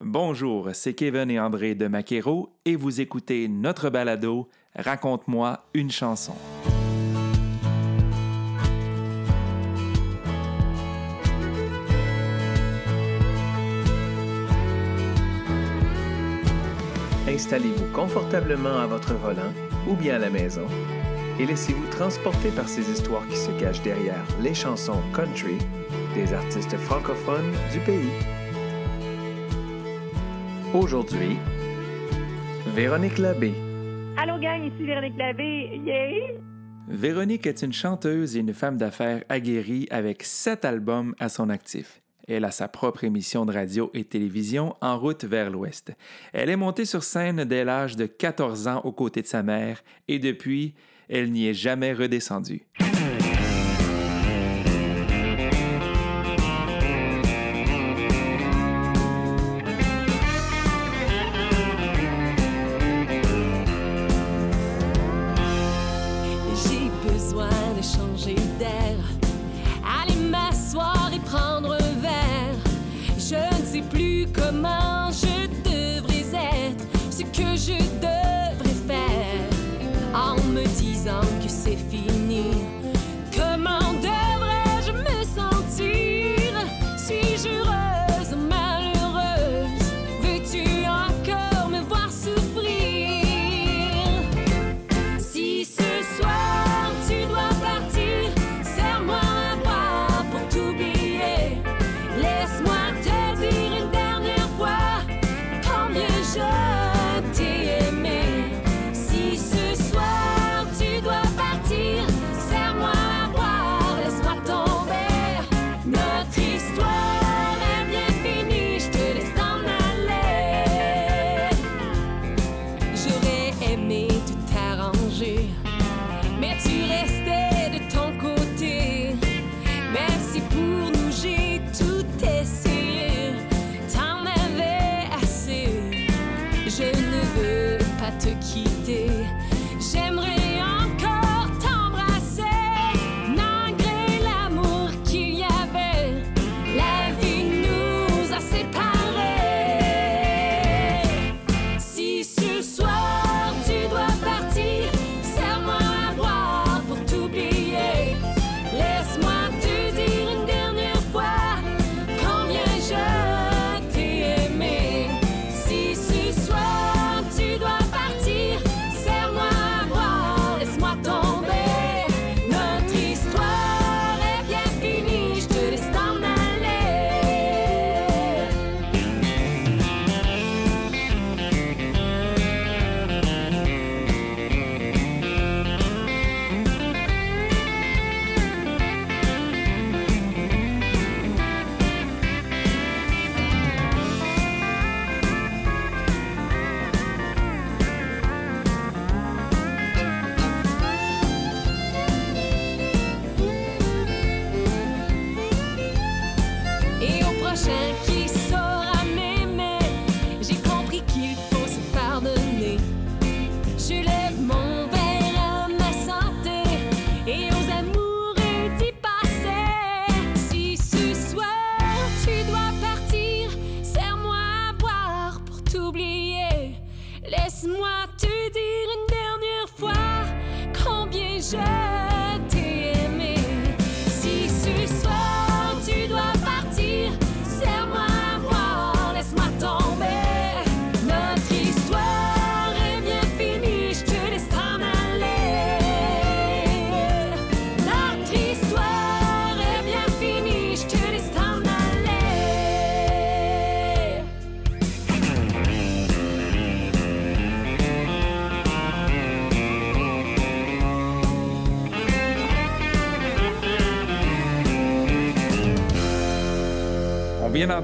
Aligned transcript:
Bonjour, 0.00 0.68
c'est 0.74 0.94
Kevin 0.94 1.28
et 1.28 1.40
André 1.40 1.74
de 1.74 1.88
Maquero 1.88 2.50
et 2.64 2.76
vous 2.76 3.00
écoutez 3.00 3.48
notre 3.48 3.90
balado 3.90 4.48
Raconte-moi 4.76 5.64
une 5.74 5.90
chanson. 5.90 6.34
Installez-vous 17.26 17.92
confortablement 17.92 18.78
à 18.78 18.86
votre 18.86 19.14
volant 19.14 19.52
ou 19.88 19.96
bien 19.96 20.14
à 20.14 20.18
la 20.20 20.30
maison 20.30 20.66
et 21.40 21.46
laissez-vous 21.46 21.88
transporter 21.90 22.50
par 22.50 22.68
ces 22.68 22.88
histoires 22.88 23.26
qui 23.26 23.36
se 23.36 23.50
cachent 23.58 23.82
derrière 23.82 24.24
les 24.40 24.54
chansons 24.54 25.02
country 25.12 25.58
des 26.14 26.32
artistes 26.32 26.76
francophones 26.76 27.50
du 27.72 27.80
pays. 27.80 28.47
Aujourd'hui, 30.74 31.38
Véronique 32.74 33.16
Labbé. 33.16 33.54
Allô 34.18 34.38
gang, 34.38 34.62
ici 34.66 34.84
Véronique 34.84 35.16
Labbé. 35.16 35.80
Yay! 35.82 36.38
Véronique 36.88 37.46
est 37.46 37.62
une 37.62 37.72
chanteuse 37.72 38.36
et 38.36 38.40
une 38.40 38.52
femme 38.52 38.76
d'affaires 38.76 39.24
aguerrie 39.30 39.86
avec 39.90 40.22
sept 40.22 40.66
albums 40.66 41.14
à 41.18 41.30
son 41.30 41.48
actif. 41.48 42.02
Elle 42.28 42.44
a 42.44 42.50
sa 42.50 42.68
propre 42.68 43.04
émission 43.04 43.46
de 43.46 43.52
radio 43.54 43.90
et 43.94 44.04
télévision 44.04 44.76
en 44.82 44.98
route 44.98 45.24
vers 45.24 45.48
l'Ouest. 45.48 45.92
Elle 46.34 46.50
est 46.50 46.56
montée 46.56 46.84
sur 46.84 47.02
scène 47.02 47.44
dès 47.44 47.64
l'âge 47.64 47.96
de 47.96 48.04
14 48.04 48.68
ans 48.68 48.82
aux 48.84 48.92
côtés 48.92 49.22
de 49.22 49.26
sa 49.26 49.42
mère 49.42 49.82
et 50.06 50.18
depuis, 50.18 50.74
elle 51.08 51.32
n'y 51.32 51.48
est 51.48 51.54
jamais 51.54 51.94
redescendue. 51.94 52.66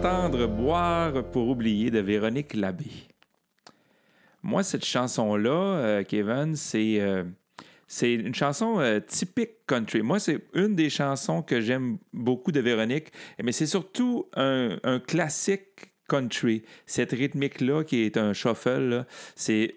Boire 0.04 1.24
pour 1.30 1.48
oublier 1.48 1.90
de 1.90 1.98
Véronique 1.98 2.52
Labbé. 2.52 2.84
Moi, 4.42 4.62
cette 4.62 4.84
chanson-là, 4.84 5.50
euh, 5.50 6.04
Kevin, 6.04 6.56
c'est 6.56 7.00
euh, 7.00 7.24
c'est 7.86 8.12
une 8.12 8.34
chanson 8.34 8.80
euh, 8.80 9.00
typique 9.00 9.64
country. 9.66 10.02
Moi, 10.02 10.18
c'est 10.18 10.40
une 10.52 10.74
des 10.74 10.90
chansons 10.90 11.40
que 11.40 11.62
j'aime 11.62 11.96
beaucoup 12.12 12.52
de 12.52 12.60
Véronique, 12.60 13.12
mais 13.42 13.52
c'est 13.52 13.66
surtout 13.66 14.28
un, 14.34 14.76
classique 15.06 15.94
country. 16.06 16.64
Cette 16.84 17.12
rythmique-là, 17.12 17.84
qui 17.84 18.02
est 18.02 18.18
un 18.18 18.34
shuffle, 18.34 19.06
c'est, 19.34 19.74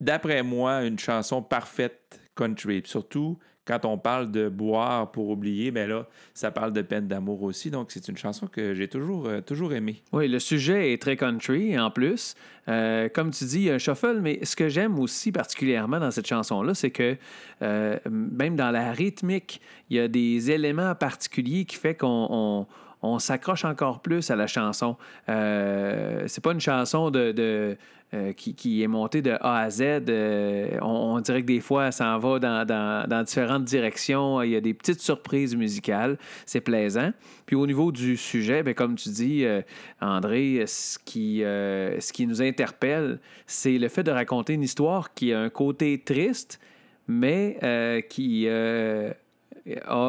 d'après 0.00 0.42
moi, 0.42 0.82
une 0.82 0.98
chanson 0.98 1.40
parfaite 1.40 2.20
country. 2.34 2.82
Surtout 2.84 3.38
quand 3.64 3.84
on 3.84 3.96
parle 3.96 4.30
de 4.30 4.48
boire 4.48 5.12
pour 5.12 5.28
oublier, 5.28 5.70
ben 5.70 5.88
là, 5.88 6.06
ça 6.34 6.50
parle 6.50 6.72
de 6.72 6.82
peine 6.82 7.06
d'amour 7.06 7.42
aussi. 7.42 7.70
Donc, 7.70 7.92
c'est 7.92 8.08
une 8.08 8.16
chanson 8.16 8.46
que 8.46 8.74
j'ai 8.74 8.88
toujours, 8.88 9.26
euh, 9.26 9.40
toujours 9.40 9.72
aimée. 9.72 10.02
Oui, 10.12 10.26
le 10.28 10.38
sujet 10.38 10.92
est 10.92 11.00
très 11.00 11.16
country 11.16 11.78
en 11.78 11.90
plus. 11.90 12.34
Euh, 12.68 13.08
comme 13.08 13.30
tu 13.30 13.44
dis, 13.44 13.70
un 13.70 13.78
shuffle, 13.78 14.20
mais 14.20 14.44
ce 14.44 14.56
que 14.56 14.68
j'aime 14.68 14.98
aussi 14.98 15.30
particulièrement 15.30 16.00
dans 16.00 16.10
cette 16.10 16.26
chanson-là, 16.26 16.74
c'est 16.74 16.90
que 16.90 17.16
euh, 17.62 17.98
même 18.10 18.56
dans 18.56 18.70
la 18.70 18.92
rythmique, 18.92 19.60
il 19.90 19.96
y 19.96 20.00
a 20.00 20.08
des 20.08 20.50
éléments 20.50 20.94
particuliers 20.94 21.64
qui 21.64 21.76
fait 21.76 21.94
qu'on 21.94 22.66
on- 23.02 23.18
s'accroche 23.18 23.64
encore 23.64 24.00
plus 24.00 24.30
à 24.30 24.36
la 24.36 24.46
chanson. 24.46 24.96
Euh, 25.28 26.24
c'est 26.26 26.42
pas 26.42 26.52
une 26.52 26.60
chanson 26.60 27.10
de, 27.10 27.32
de, 27.32 27.76
euh, 28.14 28.32
qui, 28.32 28.54
qui 28.54 28.82
est 28.82 28.86
montée 28.88 29.22
de 29.22 29.32
A 29.40 29.58
à 29.60 29.70
Z. 29.70 29.80
Euh, 30.08 30.78
on, 30.82 31.20
dirait 31.20 31.42
que 31.42 31.46
des 31.46 31.60
fois, 31.60 31.90
ça 31.92 32.14
en 32.14 32.18
va 32.18 32.38
dans, 32.38 32.66
dans- 32.66 33.22
différentes 33.24 33.64
directions. 33.64 34.42
Il 34.42 34.50
y 34.50 34.56
a 34.56 34.60
des 34.60 34.74
petites 34.74 35.00
surprises 35.00 35.54
musicales. 35.56 36.18
C'est 36.46 36.60
plaisant. 36.60 37.12
Puis 37.46 37.56
au 37.56 37.66
niveau 37.66 37.92
du 37.92 38.16
sujet, 38.16 38.62
ben, 38.62 38.74
comme 38.74 38.96
tu 38.96 39.08
dis, 39.08 39.44
euh, 39.44 39.62
André, 40.00 40.64
ce 40.66 40.98
qui, 40.98 41.38
ce 41.40 42.12
qui 42.12 42.26
nous 42.26 42.42
interpelle, 42.42 43.18
c'est 43.46 43.78
le 43.78 43.88
fait 43.88 44.02
de 44.02 44.10
raconter 44.10 44.54
une 44.54 44.62
histoire 44.62 45.14
qui 45.14 45.32
a 45.32 45.40
un 45.40 45.50
côté 45.50 45.98
triste, 46.04 46.60
mais 47.08 48.04
qui 48.08 48.48
a 48.48 49.14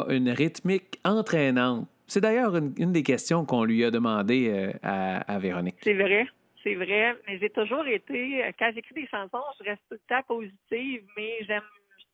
une 0.09 0.29
rythmique 0.29 0.99
entraînante. 1.05 1.87
C'est 2.13 2.21
d'ailleurs 2.21 2.55
une, 2.55 2.91
des 2.91 3.01
questions 3.01 3.43
qu'on 3.43 3.63
lui 3.63 3.83
a 3.83 3.89
demandé 3.89 4.47
euh, 4.47 4.71
à, 4.83 5.33
à 5.33 5.39
Véronique. 5.39 5.77
C'est 5.81 5.95
vrai, 5.95 6.27
c'est 6.61 6.75
vrai. 6.75 7.17
Mais 7.25 7.39
j'ai 7.39 7.49
toujours 7.49 7.87
été, 7.87 8.45
euh, 8.45 8.51
quand 8.59 8.71
j'écris 8.75 8.93
des 8.93 9.07
chansons, 9.07 9.41
je 9.59 9.63
reste 9.63 9.81
tout 9.89 9.95
le 9.95 10.07
temps 10.07 10.21
positive, 10.27 11.01
mais 11.17 11.39
j'aime 11.47 11.63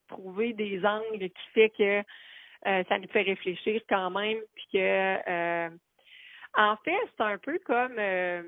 trouver 0.08 0.54
des 0.54 0.82
angles 0.86 1.20
qui 1.20 1.50
fait 1.54 1.70
que 1.78 2.00
euh, 2.00 2.84
ça 2.88 2.98
nous 2.98 3.10
fait 3.10 3.24
réfléchir 3.24 3.82
quand 3.90 4.10
même. 4.12 4.38
Puis 4.56 4.68
que, 4.72 5.68
en 5.68 6.78
fait, 6.86 7.02
c'est 7.18 7.24
un 7.26 7.38
peu 7.38 7.60
comme, 7.66 7.96
tu 7.96 8.00
sais, 8.00 8.44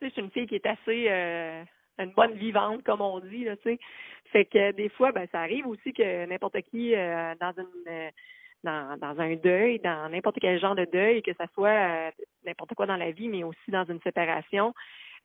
je 0.00 0.08
suis 0.08 0.22
une 0.22 0.30
fille 0.30 0.46
qui 0.46 0.54
est 0.54 0.66
assez 0.66 1.10
une 1.98 2.12
bonne 2.12 2.32
vivante, 2.36 2.82
comme 2.84 3.02
on 3.02 3.20
dit, 3.20 3.44
tu 3.44 3.62
sais. 3.64 3.78
Fait 4.32 4.46
que 4.46 4.72
des 4.72 4.88
fois, 4.88 5.12
ben, 5.12 5.28
ça 5.30 5.40
arrive 5.40 5.66
aussi 5.66 5.92
que 5.92 6.24
n'importe 6.24 6.58
qui 6.70 6.92
dans 6.92 7.52
une 7.58 8.10
dans, 8.64 8.96
dans 8.98 9.20
un 9.20 9.36
deuil, 9.36 9.78
dans 9.80 10.08
n'importe 10.10 10.38
quel 10.40 10.60
genre 10.60 10.74
de 10.74 10.84
deuil, 10.84 11.22
que 11.22 11.34
ça 11.34 11.46
soit 11.54 11.68
euh, 11.68 12.10
n'importe 12.44 12.74
quoi 12.74 12.86
dans 12.86 12.96
la 12.96 13.10
vie, 13.10 13.28
mais 13.28 13.44
aussi 13.44 13.70
dans 13.70 13.84
une 13.84 14.00
séparation, 14.00 14.74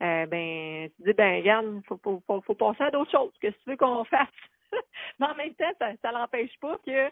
euh, 0.01 0.25
ben 0.25 0.89
tu 0.95 1.03
dis 1.03 1.13
ben 1.13 1.37
regarde, 1.37 1.81
faut, 1.87 1.99
faut, 2.03 2.21
faut, 2.27 2.41
faut 2.41 2.55
passer 2.55 2.83
à 2.83 2.91
d'autres 2.91 3.11
choses. 3.11 3.33
Qu'est-ce 3.39 3.55
que 3.57 3.63
tu 3.63 3.69
veux 3.71 3.77
qu'on 3.77 4.03
fasse? 4.05 4.27
mais 5.19 5.27
en 5.27 5.35
même 5.35 5.53
temps, 5.55 5.71
ça, 5.79 5.91
ça 6.01 6.11
l'empêche 6.11 6.57
pas 6.59 6.77
que 6.85 7.11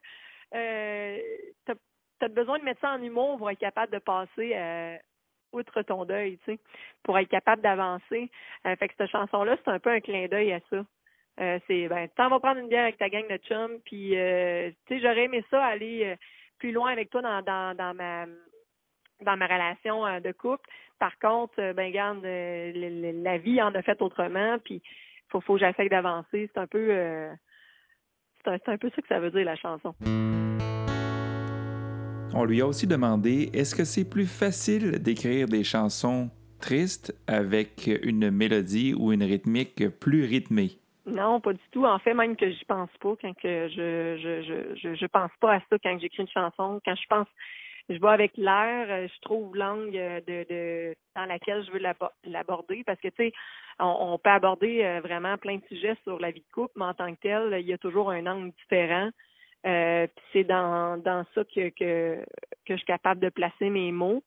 euh, 0.56 1.18
t'as 1.66 1.74
as 2.22 2.28
besoin 2.30 2.60
de 2.60 2.64
mettre 2.64 2.82
ça 2.82 2.94
en 2.94 3.02
humour 3.02 3.38
pour 3.38 3.50
être 3.50 3.60
capable 3.60 3.92
de 3.92 4.00
passer 4.00 4.52
euh, 4.56 4.98
outre 5.52 5.82
ton 5.82 6.06
deuil, 6.06 6.38
tu 6.46 6.54
sais, 6.54 6.60
pour 7.04 7.18
être 7.18 7.30
capable 7.30 7.62
d'avancer. 7.62 8.30
Euh, 8.66 8.76
fait 8.76 8.88
que 8.88 8.94
cette 8.98 9.12
chanson-là, 9.12 9.58
c'est 9.64 9.72
un 9.72 9.80
peu 9.80 9.92
un 9.92 10.00
clin 10.00 10.28
d'œil 10.28 10.54
à 10.54 10.60
ça. 10.70 10.84
Euh, 11.40 11.58
c'est 11.66 11.88
ben 11.88 12.08
t'en 12.16 12.30
vas 12.30 12.40
prendre 12.40 12.60
une 12.60 12.68
bière 12.68 12.84
avec 12.84 13.00
ta 13.00 13.10
gang 13.10 13.28
de 13.28 13.38
chums 13.38 13.80
puis 13.86 14.16
euh, 14.16 14.70
tu 14.86 14.96
sais 14.96 15.02
j'aurais 15.02 15.24
aimé 15.24 15.44
ça 15.50 15.66
aller 15.66 16.06
euh, 16.06 16.16
plus 16.60 16.72
loin 16.72 16.92
avec 16.92 17.10
toi 17.10 17.24
dans 17.24 17.42
dans, 17.76 17.96
ma 17.96 18.28
dans 19.22 19.36
ma 19.36 19.48
relation 19.48 20.04
de 20.20 20.32
couple. 20.32 20.70
Par 21.00 21.18
contre 21.18 21.74
ben 21.74 21.92
garde 21.92 22.24
la 22.24 23.38
vie 23.40 23.60
en 23.64 23.74
a 23.74 23.82
fait 23.82 24.00
autrement 24.04 24.60
puis 24.64 24.84
faut 25.30 25.42
faut 25.42 25.56
que 25.56 25.62
j'essaye 25.62 25.90
d'avancer. 25.90 26.50
C'est 26.54 26.60
un 26.60 26.68
peu 26.68 26.88
euh, 26.92 27.34
c'est 28.46 28.70
un 28.70 28.78
peu 28.78 28.92
ça 28.96 29.02
que 29.02 29.08
ça 29.08 29.20
veut 29.20 29.32
dire 29.32 29.46
la 29.46 29.56
chanson. 29.56 29.96
On 32.36 32.46
lui 32.46 32.62
a 32.62 32.68
aussi 32.68 32.86
demandé 32.86 33.50
est-ce 33.54 33.74
que 33.74 33.86
c'est 33.86 34.08
plus 34.08 34.28
facile 34.28 35.00
d'écrire 35.02 35.48
des 35.48 35.64
chansons 35.64 36.30
tristes 36.60 37.16
avec 37.26 37.88
une 38.04 38.30
mélodie 38.30 38.94
ou 38.94 39.12
une 39.12 39.24
rythmique 39.24 39.90
plus 40.00 40.26
rythmée? 40.26 40.83
Non, 41.06 41.42
pas 41.42 41.54
du 41.54 41.60
tout. 41.72 41.86
En 41.86 42.00
fait, 42.00 42.14
même 42.14 42.36
que 42.38 42.50
j'y 42.50 42.66
pense 42.66 42.90
pas 43.02 43.16
quand 43.22 43.34
que 43.36 43.68
je 43.70 44.18
je, 44.22 44.76
je 44.78 44.96
je 44.96 45.06
pense 45.08 45.32
pas 45.42 45.56
à 45.56 45.60
ça 45.70 45.78
quand 45.84 46.00
j'écris 46.00 46.24
une 46.24 46.30
chanson. 46.30 46.80
Quand 46.86 46.96
je 46.96 47.06
pense, 47.10 47.28
je 47.90 47.96
vais 48.00 48.08
avec 48.10 48.38
l'air, 48.38 48.88
euh, 48.90 49.08
je 49.14 49.22
trouve 49.22 49.54
l'angle 49.56 49.98
euh, 49.98 50.22
de, 50.22 50.46
de 50.50 50.96
dans 51.16 51.26
laquelle 51.26 51.66
je 51.66 51.72
veux 51.72 51.80
l'abo- 51.80 52.12
l'aborder 52.24 52.84
parce 52.86 53.00
que 53.02 53.10
tu 53.10 53.16
sais, 53.18 53.34
on, 53.80 54.18
peut 54.18 54.30
aborder 54.30 54.84
euh, 54.84 55.02
vraiment 55.02 55.38
plein 55.38 55.58
de 55.58 55.66
sujets 55.68 55.98
sur 56.04 56.20
la 56.20 56.32
vie 56.32 56.42
de 56.42 56.54
couple, 56.54 56.74
mais 56.78 56.86
en 56.86 56.94
tant 56.94 57.14
que 57.14 57.20
tel, 57.22 57.58
il 57.60 57.68
y 57.68 57.74
a 57.74 57.78
toujours 57.78 58.12
un 58.12 58.26
angle 58.28 58.52
différent. 58.62 59.10
Euh, 59.66 60.08
c'est 60.34 60.44
dans 60.46 60.98
dans 61.04 61.26
ça 61.36 61.44
que 61.46 61.70
que 61.70 62.24
que 62.66 62.74
je 62.74 62.78
suis 62.78 62.86
capable 62.86 63.20
de 63.22 63.30
placer 63.30 63.70
mes 63.70 63.92
mots. 63.92 64.24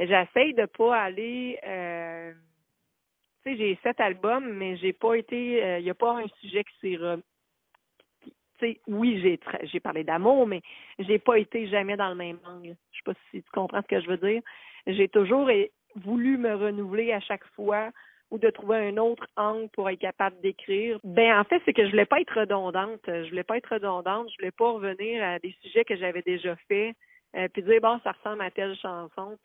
J'essaye 0.00 0.54
de 0.54 0.66
pas 0.66 0.96
aller 1.02 1.58
euh, 1.66 2.32
tu 3.44 3.52
sais, 3.52 3.56
j'ai 3.56 3.78
sept 3.82 4.00
albums, 4.00 4.52
mais 4.52 4.76
j'ai 4.76 4.92
pas 4.92 5.14
été, 5.14 5.78
il 5.78 5.84
n'y 5.84 5.90
a 5.90 5.94
pas 5.94 6.18
un 6.18 6.26
sujet 6.40 6.64
qui 6.64 6.78
s'est 6.80 7.02
re- 7.02 7.20
oui, 8.86 9.20
j'ai 9.20 9.38
j'ai 9.64 9.80
parlé 9.80 10.04
d'amour, 10.04 10.46
mais 10.46 10.62
j'ai 10.98 11.18
pas 11.18 11.38
été 11.38 11.66
jamais 11.68 11.96
dans 11.96 12.08
le 12.08 12.14
même 12.14 12.38
angle. 12.46 12.76
Je 12.92 12.98
sais 12.98 13.02
pas 13.04 13.14
si 13.30 13.42
tu 13.42 13.50
comprends 13.52 13.82
ce 13.82 13.86
que 13.88 14.00
je 14.00 14.08
veux 14.08 14.16
dire. 14.16 14.42
J'ai 14.86 15.08
toujours 15.08 15.50
voulu 15.96 16.36
me 16.38 16.54
renouveler 16.54 17.12
à 17.12 17.20
chaque 17.20 17.44
fois 17.54 17.90
ou 18.30 18.38
de 18.38 18.50
trouver 18.50 18.78
un 18.78 18.96
autre 18.96 19.26
angle 19.36 19.68
pour 19.70 19.88
être 19.90 20.00
capable 20.00 20.40
d'écrire. 20.40 20.98
Ben 21.04 21.38
en 21.38 21.44
fait, 21.44 21.60
c'est 21.64 21.72
que 21.72 21.84
je 21.84 21.90
voulais 21.90 22.06
pas 22.06 22.20
être 22.20 22.38
redondante. 22.40 23.00
Je 23.06 23.28
voulais 23.28 23.44
pas 23.44 23.58
être 23.58 23.74
redondante. 23.74 24.30
Je 24.30 24.36
voulais 24.38 24.50
pas 24.50 24.70
revenir 24.72 25.22
à 25.22 25.38
des 25.38 25.54
sujets 25.62 25.84
que 25.84 25.96
j'avais 25.96 26.22
déjà 26.22 26.56
faits. 26.68 26.96
Euh, 27.36 27.48
puis 27.48 27.62
dire 27.62 27.80
bon, 27.80 27.98
ça 28.04 28.12
ressemble 28.12 28.42
à 28.42 28.50
telle 28.50 28.76
chanson. 28.76 29.36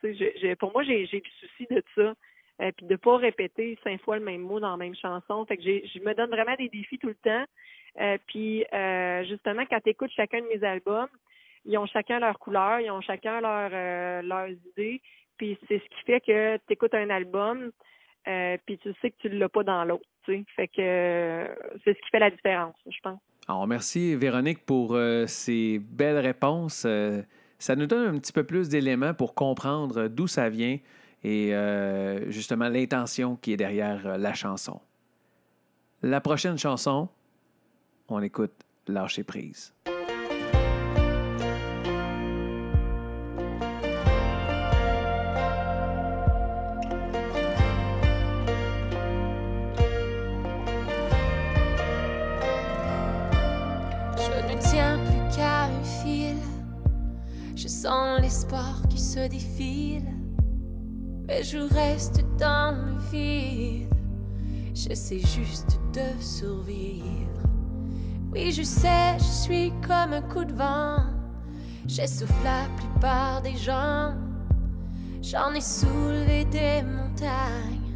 Pour 0.59 0.71
moi, 0.71 0.83
j'ai 0.83 1.05
du 1.07 1.31
souci 1.39 1.67
de 1.69 1.83
ça. 1.95 2.13
Euh, 2.61 2.71
puis 2.75 2.85
de 2.85 2.95
pas 2.97 3.17
répéter 3.17 3.77
cinq 3.83 4.01
fois 4.01 4.17
le 4.17 4.25
même 4.25 4.41
mot 4.41 4.59
dans 4.59 4.71
la 4.71 4.77
même 4.77 4.95
chanson. 4.95 5.45
Fait 5.45 5.55
que 5.55 5.63
je 5.63 5.99
me 5.99 6.13
donne 6.13 6.29
vraiment 6.29 6.55
des 6.57 6.67
défis 6.67 6.99
tout 6.99 7.07
le 7.07 7.15
temps. 7.15 7.45
Euh, 8.01 8.17
puis 8.27 8.65
euh, 8.73 9.23
justement, 9.25 9.63
quand 9.69 9.79
tu 9.81 9.91
écoutes 9.91 10.11
chacun 10.11 10.41
de 10.41 10.47
mes 10.47 10.63
albums, 10.65 11.07
ils 11.65 11.77
ont 11.77 11.85
chacun 11.85 12.19
leur 12.19 12.37
couleur, 12.37 12.81
ils 12.81 12.91
ont 12.91 13.01
chacun 13.01 13.39
leur, 13.39 13.69
leurs 14.23 14.49
idées. 14.49 15.01
Puis 15.37 15.57
c'est 15.67 15.79
ce 15.79 15.83
qui 15.83 16.03
fait 16.05 16.19
que 16.19 16.57
tu 16.57 16.73
écoutes 16.73 16.93
un 16.93 17.09
album, 17.09 17.71
puis 18.65 18.77
tu 18.77 18.93
sais 19.01 19.11
que 19.11 19.17
tu 19.19 19.29
l'as 19.29 19.49
pas 19.49 19.63
dans 19.63 19.85
l'autre. 19.85 20.03
Fait 20.25 20.67
que 20.67 21.47
c'est 21.83 21.93
ce 21.93 22.01
qui 22.01 22.09
fait 22.11 22.19
la 22.19 22.29
différence, 22.29 22.75
je 22.89 22.99
pense. 23.01 23.19
Alors, 23.47 23.65
merci 23.67 24.15
Véronique 24.15 24.65
pour 24.65 24.97
ces 25.27 25.79
belles 25.79 26.19
réponses. 26.19 26.85
Ça 27.57 27.75
nous 27.75 27.87
donne 27.87 28.15
un 28.15 28.19
petit 28.19 28.33
peu 28.33 28.43
plus 28.43 28.69
d'éléments 28.69 29.13
pour 29.13 29.33
comprendre 29.33 30.07
d'où 30.07 30.27
ça 30.27 30.49
vient 30.49 30.77
et 31.23 31.53
euh, 31.53 32.29
justement 32.31 32.69
l'intention 32.69 33.35
qui 33.35 33.53
est 33.53 33.57
derrière 33.57 34.05
euh, 34.05 34.17
la 34.17 34.33
chanson. 34.33 34.79
La 36.01 36.21
prochaine 36.21 36.57
chanson, 36.57 37.09
on 38.07 38.21
écoute 38.21 38.53
Lâcher 38.87 39.23
prise. 39.23 39.73
Je 54.15 54.53
ne 54.53 54.59
tiens 54.59 54.99
plus 55.05 55.35
qu'à 55.35 55.65
un 55.65 55.83
fil. 55.83 56.37
Je 57.55 57.67
sens 57.67 58.21
l'espoir 58.21 58.81
qui 58.89 58.97
se 58.97 59.27
défile. 59.27 60.18
Mais 61.29 61.43
je 61.43 61.59
reste 61.59 62.25
dans 62.39 62.75
le 62.75 62.97
vide. 63.11 63.93
J'essaie 64.73 65.19
juste 65.19 65.79
de 65.93 66.19
survivre. 66.19 67.43
Oui, 68.33 68.51
je 68.51 68.63
sais, 68.63 69.15
je 69.19 69.23
suis 69.23 69.71
comme 69.87 70.13
un 70.13 70.23
coup 70.23 70.43
de 70.43 70.53
vent. 70.53 71.03
J'essouffle 71.85 72.33
la 72.43 72.65
plupart 72.77 73.43
des 73.43 73.55
gens. 73.57 74.15
J'en 75.21 75.53
ai 75.53 75.61
soulevé 75.61 76.45
des 76.45 76.81
montagnes. 76.81 77.93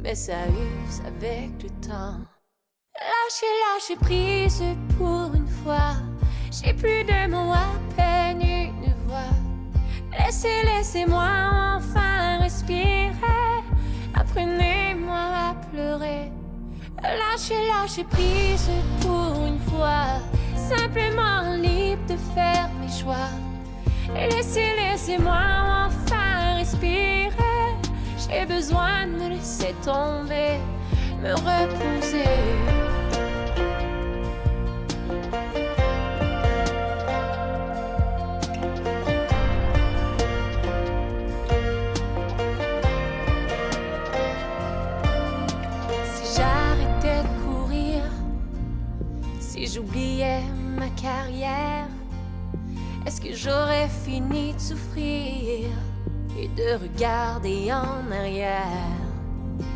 Mais 0.00 0.16
ça 0.16 0.48
use 0.48 1.00
avec 1.06 1.62
le 1.62 1.68
temps. 1.86 2.18
Lâchez, 2.96 3.46
lâchez 3.62 3.96
prise 4.00 4.62
pour 4.98 5.32
une 5.32 5.46
fois. 5.46 5.94
J'ai 6.50 6.74
plus 6.74 7.04
de 7.04 7.30
mots, 7.30 7.52
à 7.52 7.70
peine 7.96 8.40
une 8.40 8.94
voix. 9.06 9.41
Laissez, 10.18 10.62
laissez-moi 10.64 11.28
enfin 11.76 12.38
respirer. 12.40 13.12
Apprenez-moi 14.14 15.16
à 15.16 15.54
pleurer. 15.70 16.30
Lâchez, 17.02 17.66
lâchez 17.68 18.04
prise 18.04 18.70
pour 19.00 19.46
une 19.46 19.58
fois. 19.70 20.20
Simplement 20.54 21.54
libre 21.56 22.06
de 22.08 22.16
faire 22.34 22.68
mes 22.80 22.90
choix. 22.90 23.30
Laissez, 24.14 24.74
laissez-moi 24.76 25.40
enfin 25.86 26.56
respirer. 26.56 27.32
J'ai 28.18 28.46
besoin 28.46 29.06
de 29.06 29.12
me 29.12 29.28
laisser 29.30 29.74
tomber, 29.84 30.58
me 31.22 31.32
reposer. 31.34 32.91
J'oubliais 49.72 50.42
ma 50.76 50.88
carrière, 51.00 51.86
est-ce 53.06 53.20
que 53.20 53.32
j'aurais 53.34 53.88
fini 53.88 54.52
de 54.52 54.60
souffrir 54.60 55.68
et 56.38 56.48
de 56.48 56.82
regarder 56.82 57.72
en 57.72 58.10
arrière? 58.12 58.98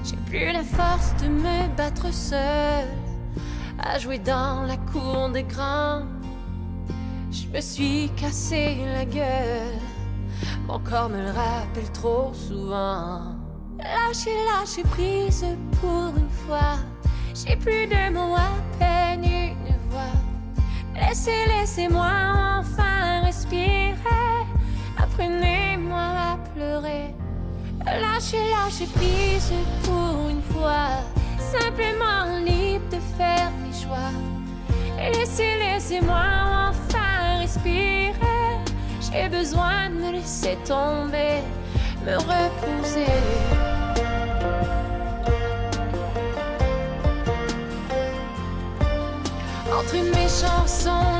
J'ai 0.05 0.17
plus 0.26 0.53
la 0.53 0.62
force 0.62 1.15
de 1.23 1.29
me 1.29 1.76
battre 1.76 2.12
seul 2.12 2.85
à 3.79 3.99
jouer 3.99 4.19
dans 4.19 4.62
la 4.67 4.76
cour 4.76 5.31
des 5.31 5.45
grands. 5.45 6.03
Je 7.31 7.47
me 7.49 7.61
suis 7.61 8.11
cassé 8.17 8.76
la 8.95 9.05
gueule, 9.05 9.81
mon 10.69 10.79
corps 10.81 11.09
me 11.09 11.23
le 11.23 11.31
rappelle 11.31 11.91
trop 11.93 12.33
souvent. 12.35 13.35
Lâchez, 13.79 14.37
lâchez 14.45 14.83
prise 14.83 15.45
pour 15.81 16.12
une 16.17 16.31
fois. 16.31 16.76
J'ai 17.35 17.57
plus 17.57 17.87
de 17.87 18.12
mots, 18.12 18.35
à 18.35 18.50
peine. 18.79 19.46
Laissez, 20.99 21.45
laissez-moi 21.47 22.11
enfin 22.59 23.23
respirer. 23.25 23.95
Apprenez-moi 24.99 25.99
à 26.00 26.38
pleurer. 26.55 27.15
Lâchez, 27.85 28.43
lâchez 28.50 28.87
prise 28.87 29.53
pour 29.85 30.29
une 30.29 30.43
fois. 30.43 31.03
Simplement 31.38 32.38
libre 32.45 32.88
de 32.91 33.00
faire 33.17 33.50
mes 33.62 33.73
choix. 33.73 34.11
Laissez, 34.99 35.57
laissez-moi 35.59 36.71
enfin 36.71 37.38
respirer. 37.41 38.15
J'ai 39.00 39.29
besoin 39.29 39.91
de 39.91 39.95
me 39.95 40.12
laisser 40.12 40.57
tomber, 40.65 41.43
me 42.05 42.17
reposer. 42.17 43.56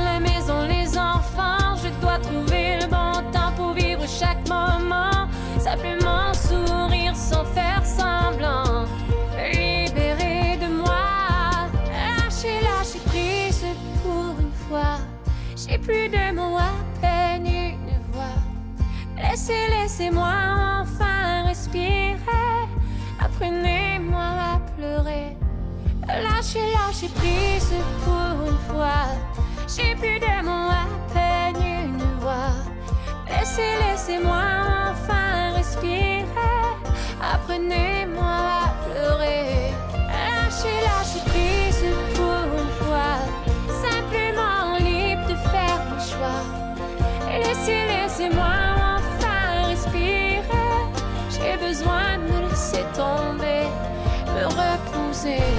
La 0.03 0.19
maison, 0.19 0.65
les 0.67 0.97
enfants, 0.97 1.75
je 1.83 1.89
dois 2.01 2.19
trouver 2.19 2.77
le 2.81 2.87
bon 2.87 3.13
temps 3.31 3.51
pour 3.55 3.73
vivre 3.73 4.03
chaque 4.07 4.47
moment. 4.47 5.27
Simplement 5.59 6.33
sourire 6.33 7.15
sans 7.15 7.45
faire 7.45 7.85
semblant. 7.85 8.85
Libérer 9.51 10.57
de 10.57 10.67
moi. 10.73 11.67
Lâcher, 11.91 12.59
lâcher 12.61 12.99
prise 13.05 13.65
pour 14.03 14.39
une 14.39 14.53
fois. 14.67 14.97
J'ai 15.55 15.77
plus 15.77 16.09
de 16.09 16.33
mots, 16.33 16.57
à 16.57 16.71
peine 17.01 17.45
une 17.45 18.01
voix. 18.11 18.37
Laissez, 19.17 19.67
laissez-moi 19.69 20.66
Lâchez, 26.47 26.71
lâchez 26.71 27.09
prise 27.09 27.73
pour 28.05 28.47
une 28.47 28.57
fois. 28.69 29.07
J'ai 29.67 29.95
plus 29.95 30.17
de 30.17 30.45
mots, 30.45 30.71
à 30.71 30.87
peine 31.13 31.61
une 31.61 32.19
voix. 32.21 32.55
Laissez, 33.27 33.75
laissez-moi 33.81 34.43
enfin 34.91 35.55
respirer. 35.57 36.23
Apprenez-moi 37.21 38.39
à 38.63 38.69
pleurer. 38.85 39.73
Lâchez, 39.91 40.79
lâchez 40.87 41.23
prise 41.25 41.83
pour 42.15 42.39
une 42.61 42.73
fois. 42.79 43.17
Simplement 43.83 44.77
libre 44.77 45.27
de 45.27 45.35
faire 45.51 45.81
mes 45.91 46.03
choix. 46.09 46.43
Laissez, 47.29 47.87
laissez-moi 47.87 48.55
enfin 48.95 49.67
respirer. 49.67 50.43
J'ai 51.29 51.57
besoin 51.57 52.19
de 52.19 52.31
me 52.31 52.39
laisser 52.47 52.85
tomber, 52.95 53.67
me 54.33 54.45
reposer. 54.45 55.56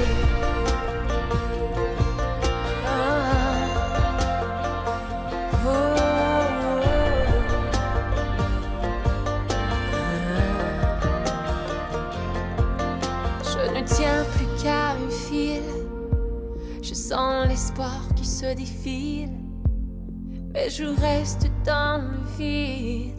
Mais 20.53 20.71
je 20.71 20.85
reste 21.01 21.51
dans 21.65 22.01
le 22.01 22.37
vide. 22.39 23.15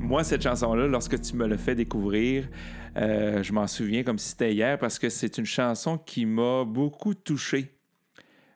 Moi, 0.00 0.24
cette 0.24 0.42
chanson-là, 0.42 0.88
lorsque 0.88 1.20
tu 1.20 1.36
me 1.36 1.46
l'as 1.46 1.58
fait 1.58 1.76
découvrir, 1.76 2.48
euh, 2.96 3.42
je 3.44 3.52
m'en 3.52 3.68
souviens 3.68 4.02
comme 4.02 4.18
si 4.18 4.30
c'était 4.30 4.52
hier 4.52 4.78
parce 4.78 4.98
que 4.98 5.08
c'est 5.08 5.38
une 5.38 5.44
chanson 5.44 5.96
qui 5.96 6.26
m'a 6.26 6.64
beaucoup 6.64 7.14
touché. 7.14 7.78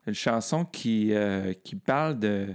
Une 0.08 0.14
chanson 0.14 0.64
qui, 0.64 1.12
euh, 1.12 1.52
qui 1.62 1.76
parle 1.76 2.18
de, 2.18 2.48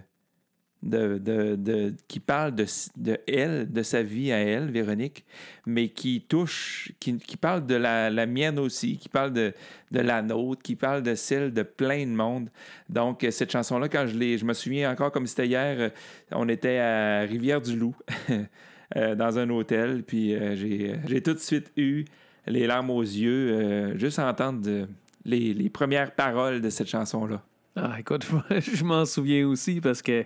de, 0.86 1.18
de- 1.18 1.56
de- 1.56 1.94
qui 2.08 2.20
parle 2.20 2.54
de, 2.56 2.66
de 2.96 3.18
elle, 3.28 3.70
de 3.72 3.84
sa 3.84 4.04
vie 4.04 4.32
à 4.32 4.38
elle, 4.38 4.70
Véronique, 4.72 5.26
mais 5.66 5.90
qui 5.90 6.22
touche, 6.22 6.92
qui, 7.00 7.18
qui 7.18 7.36
parle 7.38 7.66
de 7.66 7.76
la, 7.76 8.10
la 8.10 8.26
mienne 8.28 8.60
aussi, 8.60 8.98
qui 8.98 9.10
parle 9.10 9.34
de, 9.34 9.52
de 9.92 10.00
la 10.00 10.22
nôtre, 10.22 10.62
qui 10.62 10.76
parle 10.76 11.02
de 11.04 11.16
celle 11.16 11.52
de 11.54 11.64
plein 11.64 12.06
de 12.06 12.12
monde. 12.12 12.50
Donc, 12.88 13.24
euh, 13.24 13.32
cette 13.32 13.52
chanson-là, 13.52 13.90
quand 13.90 14.06
je 14.08 14.18
l'ai, 14.18 14.38
je 14.38 14.46
me 14.46 14.54
souviens 14.54 14.92
encore 14.92 15.12
comme 15.12 15.26
c'était 15.28 15.48
hier, 15.48 15.76
euh, 15.80 15.90
on 16.32 16.48
était 16.48 16.78
à 16.78 17.22
Rivière-du-Loup, 17.22 17.96
euh, 18.96 19.16
dans 19.16 19.40
un 19.40 19.50
hôtel, 19.50 20.04
puis 20.04 20.36
j'ai, 20.56 21.22
tout 21.22 21.34
de 21.34 21.40
suite 21.40 21.72
eu 21.76 22.06
les 22.46 22.68
larmes 22.68 22.92
aux 22.92 23.02
yeux, 23.02 23.98
juste 23.98 24.20
à 24.20 24.30
entendre 24.30 24.88
les, 25.26 25.54
les 25.56 25.70
premières 25.72 26.12
paroles 26.12 26.62
de 26.62 26.70
cette 26.70 26.88
chanson-là. 26.88 27.42
Ah, 27.76 27.96
écoute, 28.00 28.26
je 28.60 28.84
m'en 28.84 29.06
souviens 29.06 29.48
aussi 29.48 29.82
parce 29.82 30.02
que 30.04 30.26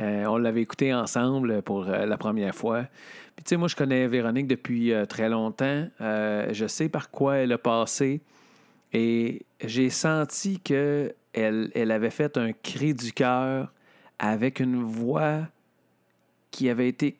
euh, 0.00 0.24
on 0.26 0.36
l'avait 0.36 0.62
écouté 0.62 0.92
ensemble 0.94 1.62
pour 1.62 1.88
euh, 1.88 2.06
la 2.06 2.16
première 2.16 2.54
fois. 2.54 2.84
Puis 3.36 3.44
tu 3.44 3.50
sais, 3.50 3.56
moi, 3.56 3.68
je 3.68 3.76
connais 3.76 4.06
Véronique 4.08 4.46
depuis 4.46 4.92
euh, 4.92 5.06
très 5.06 5.28
longtemps. 5.28 5.86
Je 6.00 6.66
sais 6.68 6.88
par 6.88 7.10
quoi 7.10 7.36
elle 7.36 7.52
a 7.52 7.58
passé. 7.58 8.20
Et 8.92 9.42
j'ai 9.64 9.90
senti 9.90 10.60
que 10.60 11.14
elle, 11.32 11.70
elle 11.74 11.90
avait 11.90 12.10
fait 12.10 12.36
un 12.36 12.52
cri 12.52 12.92
du 12.92 13.12
cœur 13.12 13.72
avec 14.18 14.60
une 14.60 14.82
voix 14.82 15.40
qui 16.50 16.68
avait 16.68 16.88
été 16.88 17.16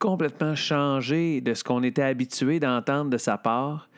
complètement 0.00 0.56
changée 0.56 1.40
de 1.40 1.54
ce 1.54 1.62
qu'on 1.62 1.82
était 1.84 2.02
habitué 2.02 2.58
d'entendre 2.58 3.10
de 3.10 3.16
sa 3.16 3.38
part. 3.38 3.88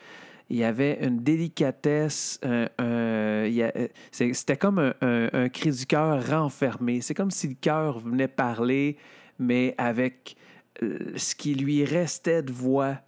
Il 0.49 0.57
y 0.57 0.65
avait 0.65 0.99
une 1.05 1.23
délicatesse, 1.23 2.39
y 2.43 3.63
a- 3.63 3.73
c'est- 4.13 4.33
c'était 4.33 4.57
comme 4.57 4.93
un, 5.01 5.49
cri 5.49 5.71
du 5.71 5.87
cœur 5.87 6.25
renfermé. 6.29 7.01
C'est 7.01 7.15
comme 7.15 7.31
si 7.33 7.49
le 7.49 7.55
cœur 7.61 7.99
venait 7.99 8.29
parler, 8.29 8.97
mais 9.39 9.75
avec 9.79 10.37
euh, 10.83 10.99
ce 11.17 11.35
qui 11.35 11.55
lui 11.55 11.85
restait 11.85 12.43
de 12.43 12.53
voix, 12.53 12.99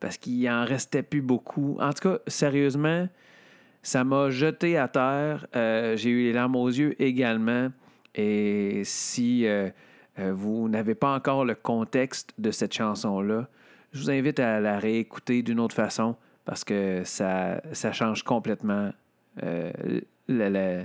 parce 0.00 0.16
qu'il 0.16 0.48
en 0.48 0.64
restait 0.64 1.02
plus 1.02 1.20
beaucoup. 1.20 1.76
En 1.80 1.92
tout 1.92 2.08
cas, 2.10 2.18
sérieusement, 2.28 3.08
ça 3.82 4.04
m'a 4.04 4.30
jeté 4.30 4.76
à 4.76 4.86
terre. 4.86 5.46
Euh, 5.56 5.96
J'ai 5.96 6.10
eu 6.10 6.22
les 6.24 6.32
larmes 6.32 6.54
aux 6.56 6.68
yeux 6.68 6.94
également. 7.02 7.70
Et 8.14 8.82
si 8.84 9.46
euh, 9.46 9.68
euh, 10.20 10.32
vous 10.32 10.68
n'avez 10.68 10.94
pas 10.94 11.12
encore 11.14 11.44
le 11.44 11.54
contexte 11.56 12.32
de 12.38 12.50
cette 12.52 12.72
chanson-là, 12.72 13.48
je 13.92 14.00
vous 14.00 14.10
invite 14.10 14.38
à 14.38 14.60
la 14.60 14.78
réécouter 14.78 15.42
d'une 15.42 15.58
autre 15.60 15.74
façon 15.74 16.14
parce 16.48 16.64
que 16.64 17.04
ça, 17.04 17.60
ça 17.72 17.92
change 17.92 18.22
complètement 18.22 18.90
euh, 19.42 19.70
la, 20.28 20.48
la- 20.48 20.84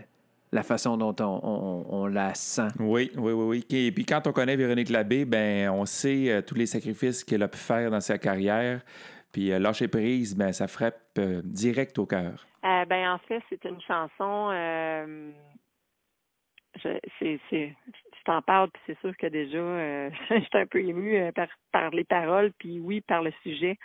la 0.51 0.62
façon 0.62 0.98
dont 0.98 1.15
on, 1.22 1.39
on- 1.41 1.86
on 2.01 2.05
la 2.05 2.34
sent. 2.36 2.67
Oui, 2.79 3.10
oui, 3.15 3.32
oui, 3.32 3.46
oui. 3.46 3.65
Et 3.72 3.91
puis 3.93 4.05
quand 4.05 4.27
on 4.27 4.34
connaît 4.34 4.58
Véronique 4.58 4.89
Labbé, 4.89 5.24
ben 5.24 5.70
on 5.70 5.86
sait 5.86 6.29
euh, 6.29 6.41
tous 6.41 6.55
les 6.55 6.65
sacrifices 6.65 7.24
qu'elle 7.24 7.43
a 7.43 7.48
pu 7.48 7.58
faire 7.58 7.89
dans 7.91 8.01
sa 8.01 8.17
carrière. 8.17 8.82
Puis 9.32 9.53
euh, 9.53 9.58
lâcher 9.58 9.88
prise, 9.88 10.36
ben 10.36 10.51
ça 10.51 10.67
frappe 10.67 11.00
euh, 11.17 11.41
direct 11.46 11.98
au 11.98 12.05
cœur. 12.05 12.46
Euh, 12.65 12.84
ben 12.86 13.13
en 13.13 13.17
fait, 13.20 13.41
c'est 13.50 13.63
une 13.63 13.79
chanson. 13.82 14.50
euh, 14.51 15.32
je, 16.84 16.89
c'est, 17.20 17.39
c'est, 17.50 17.74
je 17.88 18.24
t'en 18.25 18.41
parle, 18.41 18.70
puis 18.70 18.82
c'est 18.88 19.00
sûr 19.00 19.15
que 19.17 19.27
déjà, 19.27 19.58
euh, 19.58 20.10
je 20.29 20.36
suis 20.39 20.50
un 20.53 20.65
peu 20.65 20.82
émue 20.84 21.15
euh, 21.17 21.32
par, 21.32 21.48
par 21.72 21.89
les 21.91 22.03
paroles, 22.03 22.51
puis 22.60 22.79
oui, 22.79 23.00
par 23.01 23.22
le 23.24 23.32
sujet. 23.43 23.77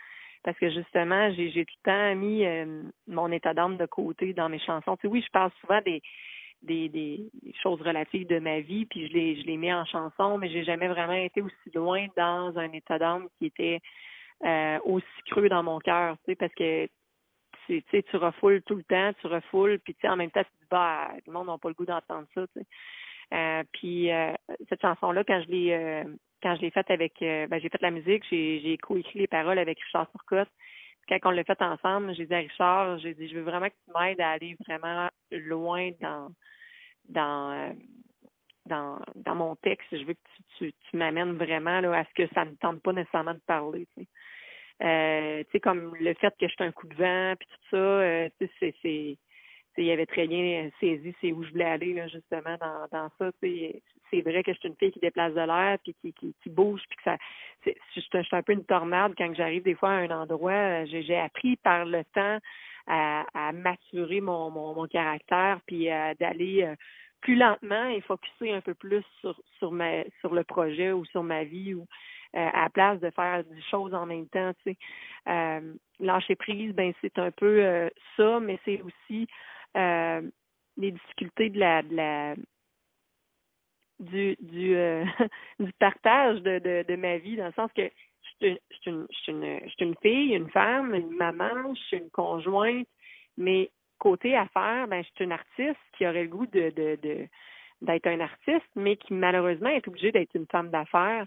Parce 0.45 0.59
que 0.59 0.71
justement, 0.71 1.33
j'ai, 1.33 1.51
j'ai 1.51 1.65
tout 1.65 1.75
le 1.85 1.91
temps 1.91 2.15
mis 2.17 2.45
euh, 2.45 2.83
mon 3.07 3.31
état 3.33 3.55
d'âme 3.55 3.77
de 3.77 3.87
côté 3.87 4.33
dans 4.33 4.49
mes 4.49 4.61
chansons. 4.61 4.97
Tu 4.97 5.03
sais, 5.03 5.09
oui, 5.09 5.23
je 5.25 5.31
parle 5.31 5.51
souvent 5.61 5.81
des, 5.83 6.03
des, 6.63 6.89
des 6.89 7.31
choses 7.63 7.81
relatives 7.83 8.27
de 8.27 8.39
ma 8.39 8.61
vie, 8.61 8.87
puis 8.87 9.09
je 9.09 9.13
les, 9.13 9.41
je 9.41 9.47
les 9.47 9.57
mets 9.57 9.75
en 9.75 9.85
chanson, 9.85 10.39
mais 10.39 10.49
j'ai 10.51 10.65
jamais 10.65 10.89
vraiment 10.89 11.13
été 11.13 11.43
aussi 11.43 11.71
loin 11.75 12.07
dans 12.17 12.57
un 12.59 12.73
état 12.73 12.99
d'âme 12.99 13.29
qui 13.39 13.47
était 13.47 13.81
euh, 14.45 14.79
aussi 14.85 15.07
creux 15.27 15.49
dans 15.49 15.63
mon 15.63 15.79
cœur, 15.79 16.17
tu 16.19 16.33
sais, 16.33 16.37
parce 16.37 16.55
que 16.55 16.89
tu 17.67 17.85
sais, 17.91 18.03
tu 18.03 18.17
refoules 18.17 18.63
tout 18.63 18.77
le 18.77 18.85
temps, 18.85 19.13
tu 19.21 19.27
refoules, 19.27 19.79
puis 19.81 19.95
tu 19.95 20.01
sais, 20.01 20.09
en 20.09 20.17
même 20.17 20.31
temps, 20.31 20.43
tu 20.43 20.51
dis, 20.61 20.67
bah, 20.71 21.11
le 21.27 21.33
monde 21.33 21.49
n'a 21.49 21.59
pas 21.59 21.69
le 21.69 21.75
goût 21.75 21.85
d'entendre 21.85 22.27
ça, 22.35 22.47
tu 22.49 22.61
sais. 22.61 22.67
Euh, 23.35 23.63
puis 23.73 24.11
euh, 24.11 24.33
cette 24.69 24.81
chanson-là, 24.81 25.25
quand 25.25 25.43
je 25.43 25.49
l'ai 25.49 25.73
euh, 25.73 26.05
quand 26.43 26.55
je 26.57 26.63
l'ai 26.63 26.71
faite 26.71 26.91
avec, 26.91 27.15
ben, 27.21 27.59
j'ai 27.61 27.69
fait 27.69 27.83
la 27.83 27.91
musique, 27.91 28.23
j'ai, 28.31 28.61
j'ai 28.61 28.79
coécrit 28.79 29.19
les 29.19 29.27
paroles 29.27 29.59
avec 29.59 29.81
Richard 29.81 30.09
Turcotte. 30.13 30.49
quand 31.09 31.19
on 31.25 31.31
l'a 31.31 31.43
fait 31.43 31.61
ensemble, 31.61 32.15
j'ai 32.15 32.27
dit 32.27 32.35
à 32.35 32.39
Richard, 32.39 32.99
j'ai 33.01 33.13
dit, 33.15 33.29
je 33.29 33.35
veux 33.35 33.43
vraiment 33.43 33.67
que 33.67 33.75
tu 33.85 33.93
m'aides 33.99 34.21
à 34.21 34.31
aller 34.31 34.57
vraiment 34.67 35.09
loin 35.33 35.91
dans 36.01 36.29
dans 37.09 37.75
dans, 38.67 39.01
dans 39.17 39.35
mon 39.35 39.57
texte. 39.57 39.89
Je 39.91 40.05
veux 40.05 40.15
que 40.15 40.29
tu, 40.37 40.43
tu, 40.59 40.73
tu 40.91 40.97
m'amènes 40.97 41.37
vraiment 41.37 41.81
là, 41.81 41.99
à 41.99 42.05
ce 42.05 42.15
que 42.15 42.33
ça 42.35 42.45
ne 42.45 42.55
tente 42.55 42.83
pas 42.83 42.93
nécessairement 42.93 43.35
de 43.35 43.41
parler. 43.47 43.89
Tu 43.97 44.03
sais, 44.03 44.09
euh, 44.83 45.43
tu 45.45 45.51
sais 45.53 45.61
comme 45.61 45.97
le 45.97 46.15
fait 46.15 46.33
que 46.39 46.47
je 46.47 46.53
suis 46.53 46.65
un 46.65 46.73
coup 46.73 46.87
de 46.87 46.95
vent, 46.95 47.35
puis 47.39 47.49
tout 47.49 47.69
ça, 47.71 47.77
euh, 47.77 48.29
tu 48.39 48.47
sais, 48.47 48.53
c'est 48.61 48.75
c'est 48.83 49.19
il 49.83 49.91
avait 49.91 50.07
très 50.07 50.27
bien 50.27 50.71
saisi 50.81 51.15
c'est 51.21 51.33
où 51.33 51.43
je 51.45 51.51
voulais 51.51 51.65
aller 51.65 51.95
là, 51.95 52.09
justement 52.09 52.57
dans, 52.61 52.87
dans 52.93 53.11
ça. 53.19 53.31
C'est 53.41 54.23
vrai 54.23 54.43
que 54.43 54.53
je 54.53 54.59
suis 54.59 54.69
une 54.69 54.77
fille 54.77 54.93
qui 54.93 55.01
déplace 55.01 55.35
de 55.35 55.41
l'air 55.41 55.79
puis 55.83 55.95
qui, 56.01 56.13
qui, 56.15 56.35
qui 56.43 56.51
bouge 56.51 56.83
puis 56.89 56.97
que 56.97 57.03
ça 57.05 57.17
je, 57.95 58.01
suis- 58.01 58.29
un 58.33 58.43
peu 58.43 58.53
une 58.53 58.65
tornade 58.65 59.15
quand 59.17 59.33
j'arrive 59.35 59.63
des 59.63 59.75
fois 59.75 59.91
à 59.91 59.93
un 59.95 60.11
endroit. 60.11 60.53
euh, 60.53 60.87
J'ai, 60.87 61.17
appris 61.19 61.57
par 61.57 61.85
le 61.85 62.05
temps 62.15 62.39
à, 62.87 63.25
à 63.35 63.53
maturer 63.53 64.21
mon, 64.21 64.51
mon, 64.51 64.75
mon 64.75 64.87
caractère 64.87 65.61
puis 65.67 65.91
euh, 65.91 66.15
d'aller 66.19 66.65
euh, 66.65 66.75
plus 67.21 67.35
lentement 67.37 67.89
et 67.89 68.01
focuser 68.01 68.53
un 68.53 68.61
peu 68.61 68.75
plus 68.75 69.03
sur 69.21 69.41
sur 69.59 69.73
ma 69.73 70.05
sur 70.21 70.35
le 70.35 70.45
projet 70.45 70.93
ou 70.93 71.05
sur 71.07 71.23
ma 71.23 71.45
vie 71.45 71.75
ou 71.75 71.87
euh, 72.37 72.49
à 72.53 72.65
la 72.65 72.71
place 72.71 73.01
de 73.01 73.11
faire 73.11 73.43
des 73.45 73.63
choses 73.71 73.95
en 73.95 74.07
même 74.07 74.29
temps, 74.29 74.53
tu 74.65 74.73
sais. 74.73 74.79
Euh, 75.29 75.75
lâcher 75.99 76.37
prise, 76.37 76.75
ben 76.75 76.93
c'est 77.01 77.19
un 77.19 77.31
peu 77.31 77.65
euh, 77.65 77.89
ça, 78.17 78.39
mais 78.41 78.59
c'est 78.65 78.83
aussi 78.83 79.27
euh, 79.79 80.23
les 80.77 80.93
difficultés 80.93 81.51
de 81.51 81.59
la 81.59 81.83
de 81.83 81.95
la 81.95 82.35
du 84.01 84.37
du 84.41 84.77
euh, 84.77 85.05
du 85.59 85.73
partage 85.75 86.41
de, 86.43 86.59
de 86.59 86.85
de 86.89 86.97
ma 86.97 87.19
vie 87.19 87.37
dans 87.37 87.47
le 87.47 87.53
sens 87.53 87.71
que 87.73 87.83
je 88.23 88.47
suis 88.47 88.49
une 88.51 88.59
je 88.71 89.31
une 89.31 89.61
je 89.67 89.85
une, 89.85 89.95
fille, 90.03 90.35
une 90.35 90.51
femme, 90.51 90.95
une 90.95 91.15
maman, 91.17 91.75
je 91.75 91.81
suis 91.83 91.97
une 91.99 92.11
conjointe, 92.11 92.89
mais 93.37 93.71
côté 93.99 94.37
affaires, 94.37 94.87
ben 94.89 95.03
je 95.03 95.09
suis 95.15 95.25
une 95.25 95.33
artiste 95.33 95.81
qui 95.97 96.07
aurait 96.07 96.25
le 96.25 96.29
goût 96.29 96.47
de 96.47 96.71
de 96.71 96.97
de 97.03 97.29
d'être 97.83 98.07
un 98.07 98.21
artiste, 98.21 98.71
mais 98.75 98.97
qui 98.97 99.15
malheureusement 99.15 99.71
est 99.71 99.87
obligée 99.87 100.13
d'être 100.13 100.35
une 100.35 100.47
femme 100.47 100.71
d'affaires 100.71 101.27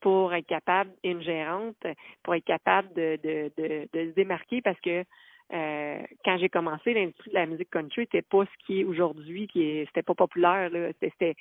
pour 0.00 0.32
être 0.32 0.46
capable, 0.46 0.90
une 1.04 1.20
gérante, 1.20 1.86
pour 2.22 2.34
être 2.34 2.44
capable 2.44 2.90
de, 2.94 3.18
de, 3.22 3.52
de, 3.58 3.88
de 3.92 4.10
se 4.10 4.14
démarquer 4.14 4.62
parce 4.62 4.80
que 4.80 5.04
euh, 5.52 6.02
quand 6.24 6.38
j'ai 6.38 6.48
commencé, 6.48 6.94
l'industrie 6.94 7.30
de 7.30 7.34
la 7.34 7.46
musique 7.46 7.70
country 7.70 8.02
n'était 8.02 8.22
pas 8.22 8.44
ce 8.44 8.64
qui 8.66 8.80
est 8.80 8.84
aujourd'hui, 8.84 9.48
qui 9.48 9.62
est 9.62 9.86
c'était 9.86 10.02
pas 10.02 10.14
populaire. 10.14 10.70
Là. 10.70 10.88
C'était, 10.88 11.10
c'était- 11.10 11.36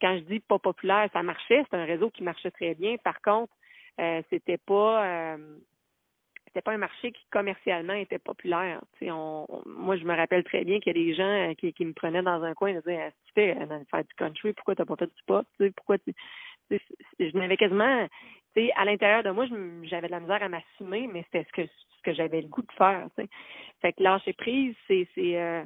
quand 0.00 0.16
je 0.16 0.22
dis 0.24 0.40
pas 0.40 0.58
populaire, 0.58 1.08
ça 1.12 1.22
marchait, 1.22 1.64
c'est 1.68 1.76
un 1.76 1.84
réseau 1.84 2.10
qui 2.10 2.22
marchait 2.22 2.52
très 2.52 2.74
bien. 2.74 2.96
Par 2.98 3.20
contre, 3.20 3.52
euh, 4.00 4.22
c'était 4.30 4.58
pas 4.58 5.04
euh, 5.04 5.56
c'était 6.46 6.62
pas 6.62 6.72
un 6.72 6.78
marché 6.78 7.12
qui 7.12 7.24
commercialement 7.30 7.94
était 7.94 8.18
populaire. 8.20 8.80
On, 9.02 9.46
moi, 9.66 9.96
je 9.96 10.04
me 10.04 10.14
rappelle 10.14 10.44
très 10.44 10.64
bien 10.64 10.78
qu'il 10.80 10.96
y 10.96 11.00
a 11.00 11.04
des 11.04 11.14
gens 11.14 11.50
euh, 11.50 11.54
qui, 11.54 11.72
qui 11.72 11.84
me 11.84 11.92
prenaient 11.92 12.22
dans 12.22 12.42
un 12.42 12.54
coin 12.54 12.68
et 12.68 12.74
me 12.74 12.80
disaient 12.80 13.02
Ah, 13.08 13.10
tu 13.26 13.32
fais 13.34 13.56
euh, 13.60 13.84
faire 13.90 14.04
du 14.04 14.14
country, 14.16 14.52
pourquoi 14.52 14.76
t'as 14.76 14.84
pas 14.84 14.96
fait 14.96 15.06
du 15.06 15.22
pop? 15.26 15.46
Pourquoi 15.76 15.98
tu 15.98 16.14
je 17.18 17.36
n'avais 17.38 17.56
quasiment 17.56 18.06
à 18.76 18.84
l'intérieur 18.84 19.22
de 19.22 19.30
moi, 19.30 19.46
j'avais 19.84 20.08
de 20.08 20.12
la 20.12 20.20
misère 20.20 20.42
à 20.42 20.48
m'assumer, 20.48 21.08
mais 21.12 21.22
c'était 21.24 21.44
ce 21.44 21.52
que 21.62 21.68
que 22.08 22.14
j'avais 22.14 22.40
le 22.40 22.48
goût 22.48 22.62
de 22.62 22.72
faire. 22.72 23.06
Fait 23.80 23.92
que 23.92 24.02
lâcher 24.02 24.32
prise, 24.32 24.74
c'est 24.86 25.06
c'est 25.14 25.40
euh, 25.40 25.64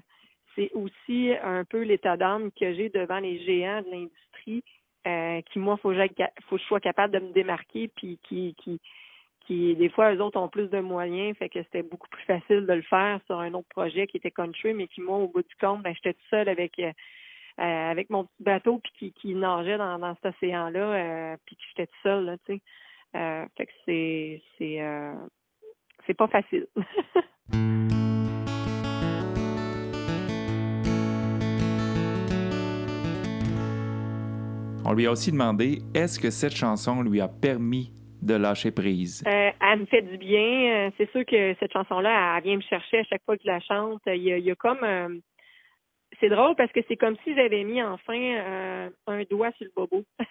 c'est 0.54 0.70
aussi 0.74 1.32
un 1.42 1.64
peu 1.64 1.82
l'état 1.82 2.16
d'âme 2.16 2.50
que 2.52 2.74
j'ai 2.74 2.88
devant 2.88 3.20
les 3.20 3.42
géants 3.44 3.82
de 3.82 3.90
l'industrie, 3.90 4.64
euh, 5.06 5.40
qui 5.42 5.58
moi 5.58 5.76
faut 5.78 5.90
que 5.90 6.24
faut 6.48 6.56
que 6.56 6.62
je 6.62 6.66
sois 6.66 6.80
capable 6.80 7.14
de 7.14 7.20
me 7.20 7.32
démarquer, 7.32 7.88
puis 7.88 8.18
qui 8.24 8.54
qui 8.58 8.80
qui 9.46 9.74
des 9.76 9.88
fois 9.88 10.14
eux 10.14 10.20
autres 10.20 10.38
ont 10.38 10.48
plus 10.48 10.68
de 10.68 10.80
moyens, 10.80 11.36
fait 11.36 11.48
que 11.48 11.62
c'était 11.62 11.82
beaucoup 11.82 12.08
plus 12.08 12.24
facile 12.24 12.66
de 12.66 12.72
le 12.72 12.82
faire 12.82 13.20
sur 13.26 13.38
un 13.38 13.54
autre 13.54 13.68
projet 13.68 14.06
qui 14.06 14.16
était 14.16 14.30
country, 14.30 14.74
mais 14.74 14.88
qui 14.88 15.00
moi 15.00 15.18
au 15.18 15.28
bout 15.28 15.42
du 15.42 15.54
compte, 15.60 15.82
ben 15.82 15.94
j'étais 15.94 16.14
toute 16.14 16.28
seule 16.30 16.48
avec 16.48 16.78
euh, 16.78 16.92
avec 17.58 18.10
mon 18.10 18.24
petit 18.24 18.42
bateau 18.42 18.78
puis 18.78 18.92
qui, 18.98 19.12
qui 19.12 19.34
nageait 19.34 19.78
dans, 19.78 20.14
cet 20.16 20.34
océan 20.34 20.70
là, 20.70 21.36
puis 21.46 21.56
que 21.56 21.62
j'étais 21.68 21.86
toute 21.86 22.02
seule 22.02 22.24
là, 22.24 22.36
tu 22.46 22.54
sais. 22.54 22.60
Fait 23.56 23.66
que 23.66 23.72
c'est 23.84 24.42
c'est 24.58 24.80
c'est 26.06 26.14
pas 26.14 26.28
facile. 26.28 26.66
On 34.84 34.94
lui 34.94 35.06
a 35.06 35.12
aussi 35.12 35.30
demandé 35.30 35.78
est-ce 35.94 36.18
que 36.18 36.30
cette 36.30 36.56
chanson 36.56 37.02
lui 37.02 37.20
a 37.20 37.28
permis 37.28 37.92
de 38.20 38.34
lâcher 38.34 38.72
prise? 38.72 39.22
Euh, 39.26 39.50
elle 39.60 39.80
me 39.80 39.86
fait 39.86 40.02
du 40.02 40.16
bien. 40.18 40.86
Euh, 40.86 40.90
C'est 40.98 41.10
sûr 41.12 41.24
que 41.24 41.54
cette 41.60 41.72
chanson-là, 41.72 42.36
elle 42.36 42.42
vient 42.42 42.56
me 42.56 42.62
chercher 42.62 42.98
à 42.98 43.04
chaque 43.04 43.22
fois 43.24 43.36
que 43.36 43.42
je 43.44 43.48
la 43.48 43.60
chante. 43.60 44.02
Il 44.06 44.22
y 44.22 44.32
a, 44.32 44.38
il 44.38 44.44
y 44.44 44.50
a 44.50 44.54
comme 44.54 44.82
euh, 44.82 45.08
c'est 46.20 46.28
drôle 46.28 46.54
parce 46.56 46.70
que 46.72 46.80
c'est 46.88 46.96
comme 46.96 47.16
si 47.24 47.34
j'avais 47.34 47.64
mis 47.64 47.82
enfin 47.82 48.16
euh, 48.16 48.90
un 49.06 49.22
doigt 49.30 49.50
sur 49.52 49.66
le 49.66 49.72
bobo. 49.74 50.04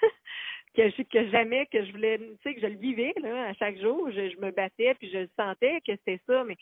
que 0.75 1.29
jamais 1.29 1.65
que 1.67 1.83
je 1.83 1.91
voulais 1.91 2.17
tu 2.17 2.37
sais 2.43 2.55
que 2.55 2.61
je 2.61 2.67
le 2.67 2.77
vivais 2.77 3.13
là 3.21 3.49
à 3.49 3.53
chaque 3.53 3.79
jour. 3.79 4.09
Je, 4.11 4.39
me 4.39 4.51
battais 4.51 4.95
puis 4.95 5.09
je 5.11 5.19
le 5.19 5.29
sentais 5.37 5.81
que 5.81 5.93
c'était 5.97 6.21
ça 6.27 6.43
mais 6.43 6.57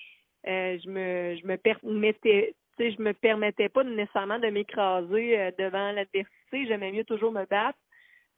euh, 0.47 0.77
je 0.83 0.89
me 0.89 1.35
je 1.39 1.47
me 1.47 1.57
permettais 1.57 2.55
tu 2.77 2.83
sais 2.83 2.91
je 2.91 3.01
me 3.01 3.13
permettais 3.13 3.69
pas 3.69 3.83
nécessairement 3.83 4.39
de 4.39 4.47
m'écraser 4.47 5.39
euh, 5.39 5.51
devant 5.57 5.91
l'adversité. 5.91 6.65
J'aimais 6.67 6.91
mieux 6.91 7.03
toujours 7.03 7.31
me 7.31 7.45
battre. 7.45 7.79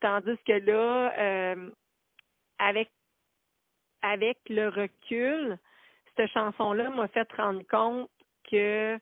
Tandis 0.02 0.38
que 0.46 0.54
là 0.54 1.14
euh, 1.18 1.70
avec 2.60 2.90
avec 4.02 4.38
le 4.50 4.70
recul 4.70 5.58
cette 6.18 6.32
chanson 6.32 6.74
là 6.74 6.90
m'a 6.90 7.08
fait 7.08 7.32
rendre 7.34 7.64
compte 7.70 8.10
que 8.50 8.98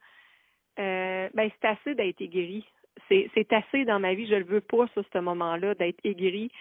ben 0.78 1.32
c'est 1.36 1.68
assez 1.68 1.96
d'être 1.96 2.22
aigri 2.22 2.66
c'est 3.10 3.54
assez 3.54 3.86
dans 3.86 4.00
ma 4.00 4.14
vie, 4.14 4.28
je 4.28 4.36
le 4.36 4.46
veux 4.46 4.62
pas, 4.62 4.86
ça, 4.96 5.02
ce 5.12 5.20
moment-là, 5.20 5.76
d'être 5.76 6.00
aigri 6.04 6.52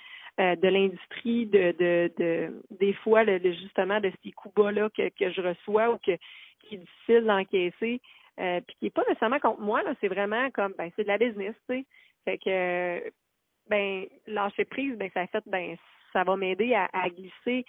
euh, 0.40 0.56
de 0.56 0.68
l'industrie, 0.68 1.46
de, 1.46 1.74
de, 1.78 2.12
de 2.18 2.62
des 2.78 2.92
fois, 2.94 3.24
le, 3.24 3.38
justement, 3.52 4.00
de 4.00 4.12
ces 4.22 4.32
coups 4.32 4.54
bas-là 4.54 4.88
que, 4.90 5.08
que 5.08 5.30
je 5.30 5.40
reçois 5.40 5.90
ou 5.90 5.98
que 5.98 6.16
qui 6.60 6.74
est 6.74 6.78
difficile 6.78 7.24
d'encaisser, 7.24 8.00
euh, 8.40 8.60
puis 8.66 8.76
qui 8.78 8.86
est 8.86 8.90
pas 8.90 9.04
nécessairement 9.08 9.40
contre 9.40 9.60
moi, 9.60 9.82
là, 9.82 9.94
c'est 10.00 10.08
vraiment 10.08 10.50
comme 10.50 10.74
ben 10.76 10.90
c'est 10.96 11.02
de 11.02 11.08
la 11.08 11.18
business, 11.18 11.54
tu 11.68 11.76
sais. 11.76 11.84
Fait 12.24 12.38
que 12.38 13.10
ben 13.68 14.06
lâcher 14.26 14.64
prise, 14.64 14.96
ben 14.96 15.10
ça 15.14 15.26
fait 15.26 15.42
ben 15.46 15.76
ça 16.12 16.24
va 16.24 16.36
m'aider 16.36 16.74
à, 16.74 17.08
glisser 17.10 17.64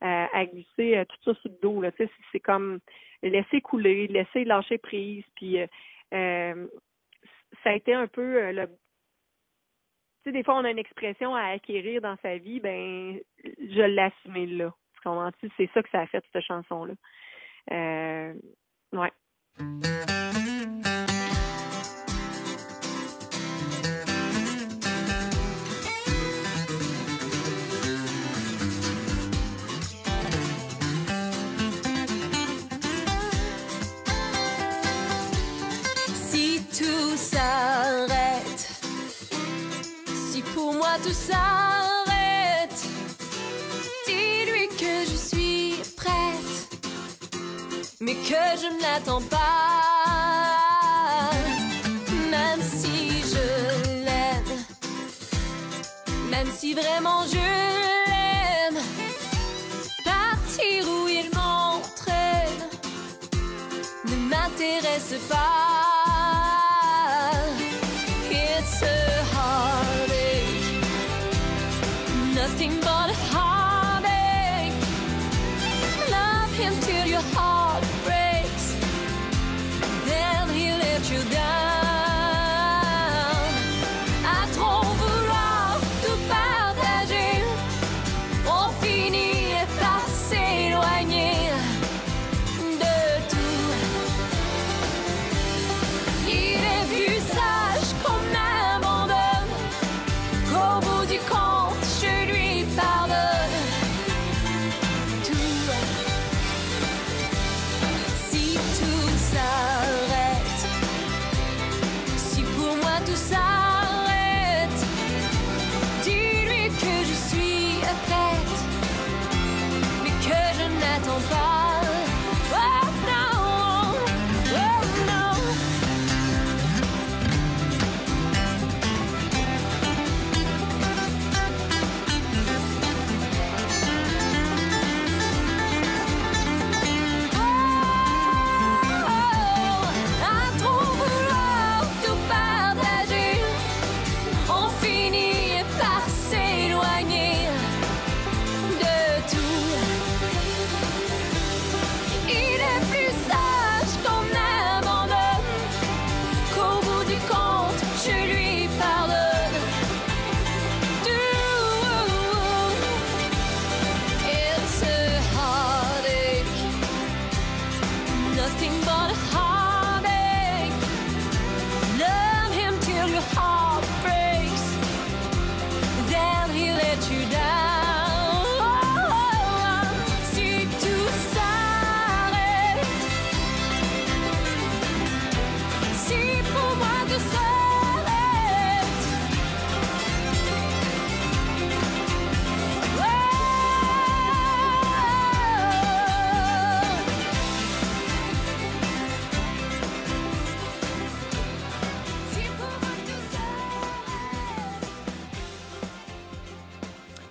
à 0.00 0.44
glisser 0.46 0.96
euh, 0.96 1.04
tout 1.04 1.16
ça 1.24 1.40
sur 1.40 1.50
le 1.50 1.58
dos. 1.60 1.80
Là. 1.80 1.90
C'est, 1.98 2.08
c'est 2.32 2.40
comme 2.40 2.80
laisser 3.22 3.60
couler, 3.60 4.06
laisser 4.06 4.44
lâcher 4.44 4.78
prise. 4.78 5.24
Puis 5.36 5.58
euh, 6.12 6.66
ça 7.62 7.70
a 7.70 7.74
été 7.74 7.94
un 7.94 8.06
peu 8.06 8.42
euh, 8.42 8.52
le. 8.52 8.66
Tu 8.66 10.24
sais, 10.24 10.32
des 10.32 10.42
fois, 10.42 10.56
on 10.56 10.64
a 10.64 10.70
une 10.70 10.78
expression 10.78 11.34
à 11.34 11.44
acquérir 11.44 12.00
dans 12.00 12.16
sa 12.22 12.36
vie, 12.36 12.60
ben 12.60 13.18
je 13.44 13.98
assumé 13.98 14.46
là. 14.46 14.74
Tu 14.94 15.00
comprends-tu? 15.02 15.50
C'est 15.56 15.70
ça 15.72 15.82
que 15.82 15.90
ça 15.90 16.00
a 16.00 16.06
fait, 16.06 16.22
cette 16.32 16.44
chanson-là. 16.44 16.94
Euh, 17.70 18.34
ouais. 18.92 19.10
Tout 40.98 41.12
s'arrête, 41.12 42.82
dis-lui 44.06 44.68
que 44.68 45.04
je 45.10 45.16
suis 45.16 45.74
prête, 45.96 46.80
mais 48.00 48.14
que 48.14 48.42
je 48.60 48.66
ne 48.74 48.82
l'attends 48.82 49.22
pas. 49.22 49.38
Même 52.30 52.62
si 52.62 53.22
je 53.32 54.04
l'aime, 54.04 54.56
même 56.30 56.50
si 56.50 56.74
vraiment 56.74 57.24
je 57.26 57.38
l'aime, 58.10 58.82
partir 60.04 60.88
où 60.88 61.08
il 61.08 61.30
m'entraîne 61.34 62.68
ne 64.06 64.16
m'intéresse 64.28 65.14
pas. 65.28 65.59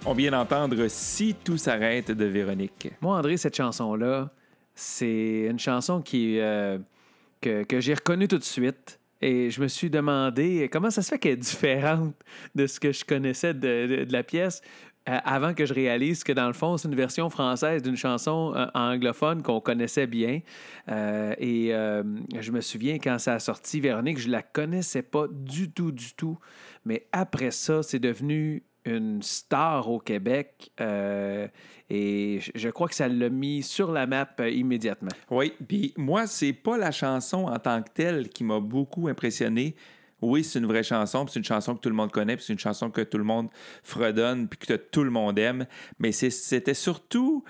On 0.06 0.14
vient 0.14 0.32
d'entendre 0.32 0.88
Si 0.88 1.36
tout 1.44 1.58
s'arrête 1.58 2.12
de 2.12 2.26
Véronique. 2.26 2.90
Moi, 3.02 3.18
André, 3.18 3.36
cette 3.36 3.58
chanson-là, 3.58 4.32
c'est 4.74 5.48
une 5.50 5.60
chanson 5.60 6.02
qui, 6.02 6.40
euh, 6.40 6.78
que, 7.42 7.66
j'ai 7.80 7.96
reconnue 7.96 8.30
tout 8.30 8.38
de 8.38 8.44
suite. 8.44 9.00
Et 9.22 9.50
je 9.50 9.62
me 9.62 9.68
suis 9.68 9.90
demandé 9.90 10.70
comment 10.72 10.90
ça 10.90 11.02
se 11.02 11.10
fait 11.10 11.20
qu'elle 11.20 11.34
est 11.34 11.38
différente 11.38 12.16
de 12.56 12.66
ce 12.66 12.80
que 12.80 12.94
je 12.94 13.04
connaissais 13.04 13.54
de, 13.54 14.08
la 14.10 14.24
pièce 14.24 14.62
euh, 15.10 15.18
avant 15.26 15.54
que 15.54 15.66
je 15.66 15.74
réalise 15.74 16.24
que, 16.24 16.32
dans 16.32 16.48
le 16.48 16.54
fond, 16.54 16.78
c'est 16.78 16.88
une 16.88 16.96
version 16.96 17.30
française 17.30 17.84
d'une 17.84 17.98
chanson 17.98 18.54
euh, 18.56 18.68
anglophone 18.74 19.44
qu'on 19.44 19.60
connaissait 19.60 20.08
bien. 20.08 20.40
Et 20.88 21.72
je 21.72 22.52
me 22.52 22.62
souviens 22.62 23.00
quand 23.00 23.20
ça 23.20 23.34
a 23.34 23.40
sorti, 23.40 23.82
Véronique, 23.82 24.18
je 24.18 24.30
la 24.30 24.44
connaissais 24.44 25.02
pas 25.02 25.26
du 25.30 25.70
tout, 25.70 25.92
du 25.92 26.14
tout. 26.14 26.40
Mais 26.86 27.06
après 27.12 27.52
ça, 27.52 27.84
c'est 27.84 28.00
devenu 28.00 28.64
une 28.86 29.22
star 29.22 29.90
au 29.90 30.00
Québec. 30.00 30.72
euh, 30.82 31.48
et 31.90 32.40
je- 32.56 32.70
crois 32.70 32.88
que 32.88 32.96
ça 32.96 33.08
l'a 33.08 33.30
mis 33.30 33.64
sur 33.64 33.92
la 33.92 34.06
map 34.08 34.30
euh, 34.40 34.50
immédiatement. 34.50 35.10
Oui, 35.30 35.54
puis 35.68 35.94
moi, 35.98 36.28
c'est 36.28 36.54
pas 36.54 36.78
la 36.78 36.92
chanson 36.92 37.46
en 37.46 37.58
tant 37.60 37.82
que 37.82 37.90
telle 37.94 38.30
qui 38.30 38.44
m'a 38.44 38.60
beaucoup 38.60 39.08
impressionné. 39.08 39.76
Oui, 40.22 40.44
c'est 40.44 40.60
une 40.60 40.66
vraie 40.66 40.84
chanson, 40.84 41.26
c'est 41.28 41.40
une 41.40 41.46
chanson 41.46 41.76
que 41.76 41.80
tout 41.82 41.90
le 41.90 41.96
monde 41.96 42.12
connaît, 42.12 42.36
c'est 42.40 42.52
une 42.54 42.60
chanson 42.60 42.90
que 42.92 43.02
tout 43.02 43.18
le 43.18 43.24
monde 43.24 43.48
fredonne, 43.84 44.48
puis 44.48 44.60
que 44.60 44.74
tout 44.74 45.04
le 45.04 45.10
monde 45.12 45.40
aime. 45.40 45.66
Mais 45.98 46.12
c'était 46.12 46.74
surtout 46.74 47.44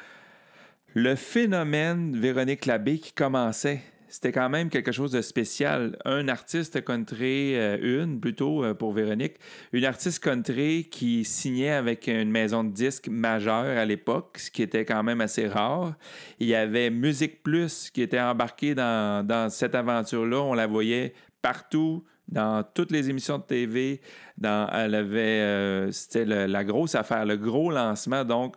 le 0.94 1.16
phénomène 1.16 2.16
Véronique 2.20 2.66
Labbé 2.66 3.00
qui 3.00 3.12
commençait. 3.14 3.82
C'était 4.10 4.32
quand 4.32 4.50
même 4.50 4.70
quelque 4.70 4.92
chose 4.92 5.12
de 5.12 5.22
spécial. 5.22 5.96
Un 6.04 6.28
artiste 6.30 6.84
country, 6.84 7.56
euh, 7.56 8.04
une 8.04 8.20
plutôt 8.20 8.64
euh, 8.64 8.74
pour 8.74 8.92
Véronique, 8.92 9.36
une 9.72 9.86
artiste 9.86 10.24
country 10.24 10.90
qui 10.90 11.24
signait 11.24 11.70
avec 11.70 12.08
une 12.08 12.32
maison 12.32 12.64
de 12.64 12.72
disques 12.72 13.08
majeure 13.08 13.78
à 13.78 13.86
l'époque, 13.86 14.40
ce 14.40 14.50
qui 14.50 14.64
était 14.64 14.84
quand 14.84 15.04
même 15.04 15.22
assez 15.22 15.48
rare. 15.48 15.94
Il 16.40 16.48
y 16.48 16.56
avait 16.56 16.90
Musique 16.90 17.44
Plus 17.44 17.92
qui 17.92 18.02
était 18.02 18.20
embarqué 18.20 18.74
dans, 18.74 19.26
dans 19.26 19.50
cette 19.52 19.76
aventure-là. 19.76 20.42
On 20.42 20.56
la 20.56 20.66
voyait 20.66 21.14
partout, 21.44 22.04
dans 22.28 22.64
toutes 22.64 22.92
les 22.92 23.12
émissions 23.12 23.38
de 23.38 23.44
TV. 23.44 24.02
Dans, 24.40 24.70
elle 24.74 24.96
avait, 24.96 25.42
euh, 25.42 25.92
c'était 25.92 26.26
la 26.26 26.64
grosse 26.64 26.96
affaire, 26.96 27.26
le 27.26 27.38
gros 27.38 27.70
lancement. 27.70 28.26
Donc, 28.26 28.56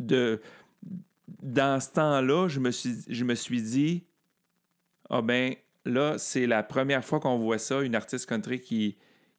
de, 0.00 0.40
dans 1.40 1.80
ce 1.80 1.92
temps-là, 1.92 2.48
je 2.48 2.58
me 2.58 2.72
suis, 2.72 2.96
je 3.08 3.24
me 3.24 3.34
suis 3.34 3.62
dit, 3.62 4.04
ah 5.10 5.22
ben 5.22 5.54
là, 5.84 6.16
c'est 6.18 6.46
la 6.46 6.62
première 6.62 7.04
fois 7.04 7.20
qu'on 7.20 7.38
voit 7.38 7.58
ça, 7.58 7.82
une 7.82 7.94
artiste 7.94 8.28
country 8.28 8.60
qui, 8.60 8.96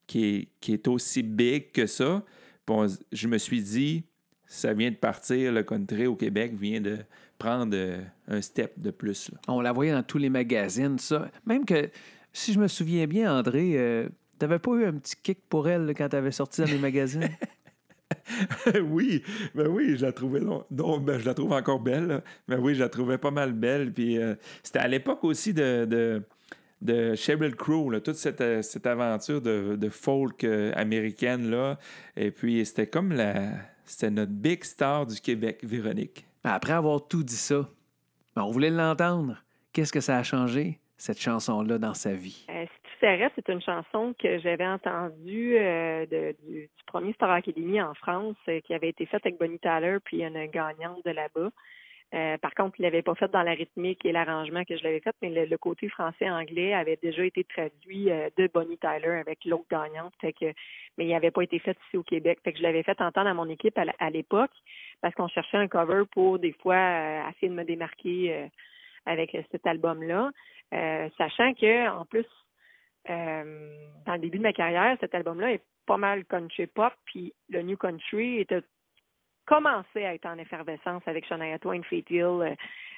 qui, 0.07 0.25
est, 0.35 0.47
qui 0.61 0.73
est 0.73 0.87
aussi 0.87 1.23
big 1.23 1.71
que 1.71 1.85
ça. 1.85 2.23
Puis 2.65 2.75
on- 2.77 2.87
je 3.11 3.27
me 3.27 3.37
suis 3.37 3.61
dit, 3.61 4.03
ça 4.45 4.73
vient 4.73 4.89
de 4.91 4.95
partir, 4.95 5.51
le 5.51 5.63
country 5.63 6.07
au 6.07 6.15
Québec 6.15 6.53
vient 6.53 6.79
de 6.81 6.97
prendre 7.37 7.75
euh, 7.75 7.99
un 8.27 8.41
step 8.41 8.79
de 8.79 8.91
plus. 8.91 9.29
là. 9.31 9.37
On 9.47 9.61
la 9.61 9.71
voyait 9.73 9.91
dans 9.91 10.03
tous 10.03 10.17
les 10.17 10.29
magazines, 10.29 10.97
ça. 10.97 11.29
Même 11.45 11.65
que, 11.65 11.89
si 12.33 12.53
je 12.53 12.59
me 12.59 12.67
souviens 12.67 13.05
bien, 13.07 13.37
André, 13.37 13.73
euh, 13.77 14.07
t'avais 14.39 14.59
pas 14.59 14.71
eu 14.71 14.85
un 14.85 14.93
petit 14.93 15.15
kick 15.21 15.39
pour 15.49 15.67
elle 15.67 15.85
là, 15.85 15.93
quand 15.93 16.09
t'avais 16.09 16.31
sorti 16.31 16.61
dans 16.61 16.67
les 16.67 16.77
magazines? 16.79 17.29
oui, 18.83 19.23
ben 19.55 19.67
oui, 19.67 19.97
je 19.97 20.05
la 20.05 20.11
trouvais 20.11 20.39
donc, 20.39 20.65
donc, 20.71 21.05
ben, 21.05 21.19
je 21.19 21.25
la 21.25 21.33
trouve 21.33 21.51
encore 21.53 21.79
belle. 21.79 22.07
là. 22.07 22.21
Ben 22.47 22.59
oui, 22.59 22.75
je 22.75 22.79
la 22.79 22.89
trouvais 22.89 23.17
pas 23.17 23.31
mal 23.31 23.53
belle. 23.53 23.93
Puis 23.93 24.17
euh, 24.17 24.35
c'était 24.63 24.79
à 24.79 24.87
l'époque 24.87 25.23
aussi 25.23 25.53
de, 25.53 25.85
de, 25.85 26.21
de 26.81 27.15
Sheryl 27.15 27.55
Crow, 27.55 27.89
là, 27.89 27.99
toute 27.99 28.15
cette, 28.15 28.41
euh, 28.41 28.61
cette 28.61 28.87
aventure 28.87 29.41
de, 29.41 29.75
de 29.75 29.89
folk 29.89 30.43
euh, 30.43 30.71
américaine 30.75 31.49
là. 31.49 31.77
Et 32.15 32.31
puis 32.31 32.65
c'était 32.65 32.87
comme 32.87 33.11
la, 33.11 33.51
c'était 33.85 34.11
notre 34.11 34.31
big 34.31 34.63
star 34.63 35.05
du 35.05 35.19
Québec, 35.19 35.59
Véronique. 35.63 36.25
Après 36.43 36.73
avoir 36.73 37.07
tout 37.07 37.23
dit 37.23 37.35
ça, 37.35 37.69
ben, 38.35 38.43
on 38.43 38.51
voulait 38.51 38.69
l'entendre. 38.69 39.43
Qu'est-ce 39.73 39.91
que 39.91 40.01
ça 40.01 40.17
a 40.17 40.23
changé, 40.23 40.79
cette 40.97 41.19
chanson-là, 41.19 41.77
dans 41.77 41.93
sa 41.93 42.13
vie? 42.13 42.45
C'est 42.99 43.49
une 43.49 43.61
chanson 43.61 44.15
que 44.17 44.39
j'avais 44.39 44.65
entendue 44.65 45.55
euh, 45.57 46.05
de- 46.07 46.35
du, 46.43 46.61
du 46.61 46.83
premier 46.87 47.13
Star 47.13 47.29
Academy 47.31 47.79
en 47.81 47.93
France, 47.93 48.35
euh, 48.49 48.59
qui 48.61 48.73
avait 48.73 48.89
été 48.89 49.05
faite 49.05 49.25
avec 49.25 49.37
Bonnie 49.37 49.59
Tyler, 49.59 49.97
puis 50.03 50.23
une 50.23 50.45
gagnante 50.47 51.03
de 51.05 51.11
là-bas. 51.11 51.49
Euh, 52.13 52.37
par 52.37 52.53
contre, 52.55 52.79
il 52.79 52.83
l'avait 52.83 53.01
pas 53.01 53.15
fait 53.15 53.29
dans 53.29 53.43
la 53.43 53.51
rythmique 53.51 54.05
et 54.05 54.13
l'arrangement 54.13 54.63
que 54.63 54.77
je 54.77 54.83
l'avais 54.83 55.01
fait, 55.01 55.13
mais 55.21 55.29
le, 55.29 55.45
le 55.45 55.57
côté 55.57 55.89
français-anglais 55.89 56.73
avait 56.73 56.95
déjà 56.95 57.23
été 57.25 57.43
traduit 57.43 58.09
euh, 58.09 58.29
de 58.37 58.49
Bonnie 58.51 58.77
Tyler 58.77 59.19
avec 59.19 59.43
l'autre 59.45 59.65
gagnante, 59.69 60.13
fait 60.21 60.31
que, 60.33 60.45
mais 60.97 61.05
il 61.05 61.09
n'avait 61.09 61.31
pas 61.31 61.41
été 61.43 61.59
fait 61.59 61.77
ici 61.87 61.97
au 61.97 62.03
Québec. 62.03 62.39
Fait 62.43 62.53
que 62.53 62.57
je 62.59 62.63
l'avais 62.63 62.83
fait 62.83 62.99
entendre 63.01 63.27
à 63.27 63.33
mon 63.33 63.49
équipe 63.49 63.77
à, 63.99 64.09
l'époque, 64.09 64.51
parce 65.01 65.13
qu'on 65.15 65.27
cherchait 65.27 65.57
un 65.57 65.67
cover 65.67 66.03
pour 66.11 66.39
des 66.39 66.53
fois 66.53 66.75
euh, 66.75 67.29
essayer 67.29 67.49
de 67.49 67.53
me 67.55 67.65
démarquer 67.65 68.47
avec 69.05 69.37
cet 69.51 69.67
album-là, 69.67 70.31
Euh, 70.73 71.07
sachant 71.17 71.53
que 71.53 71.87
en 71.89 72.03
plus 72.03 72.25
euh, 73.09 73.75
dans 74.05 74.13
le 74.13 74.19
début 74.19 74.37
de 74.37 74.43
ma 74.43 74.53
carrière, 74.53 74.97
cet 74.99 75.15
album-là 75.15 75.53
est 75.53 75.63
pas 75.85 75.97
mal 75.97 76.25
country 76.25 76.67
pop, 76.67 76.93
puis 77.05 77.33
le 77.49 77.61
New 77.61 77.77
Country 77.77 78.39
était 78.39 78.61
commençait 79.45 80.05
à 80.05 80.13
être 80.13 80.25
en 80.25 80.37
effervescence 80.37 81.01
avec 81.07 81.25
Shania 81.25 81.57
Twain, 81.57 81.81
Faith 81.83 82.09
Hill, 82.11 82.25
euh, 82.41 82.55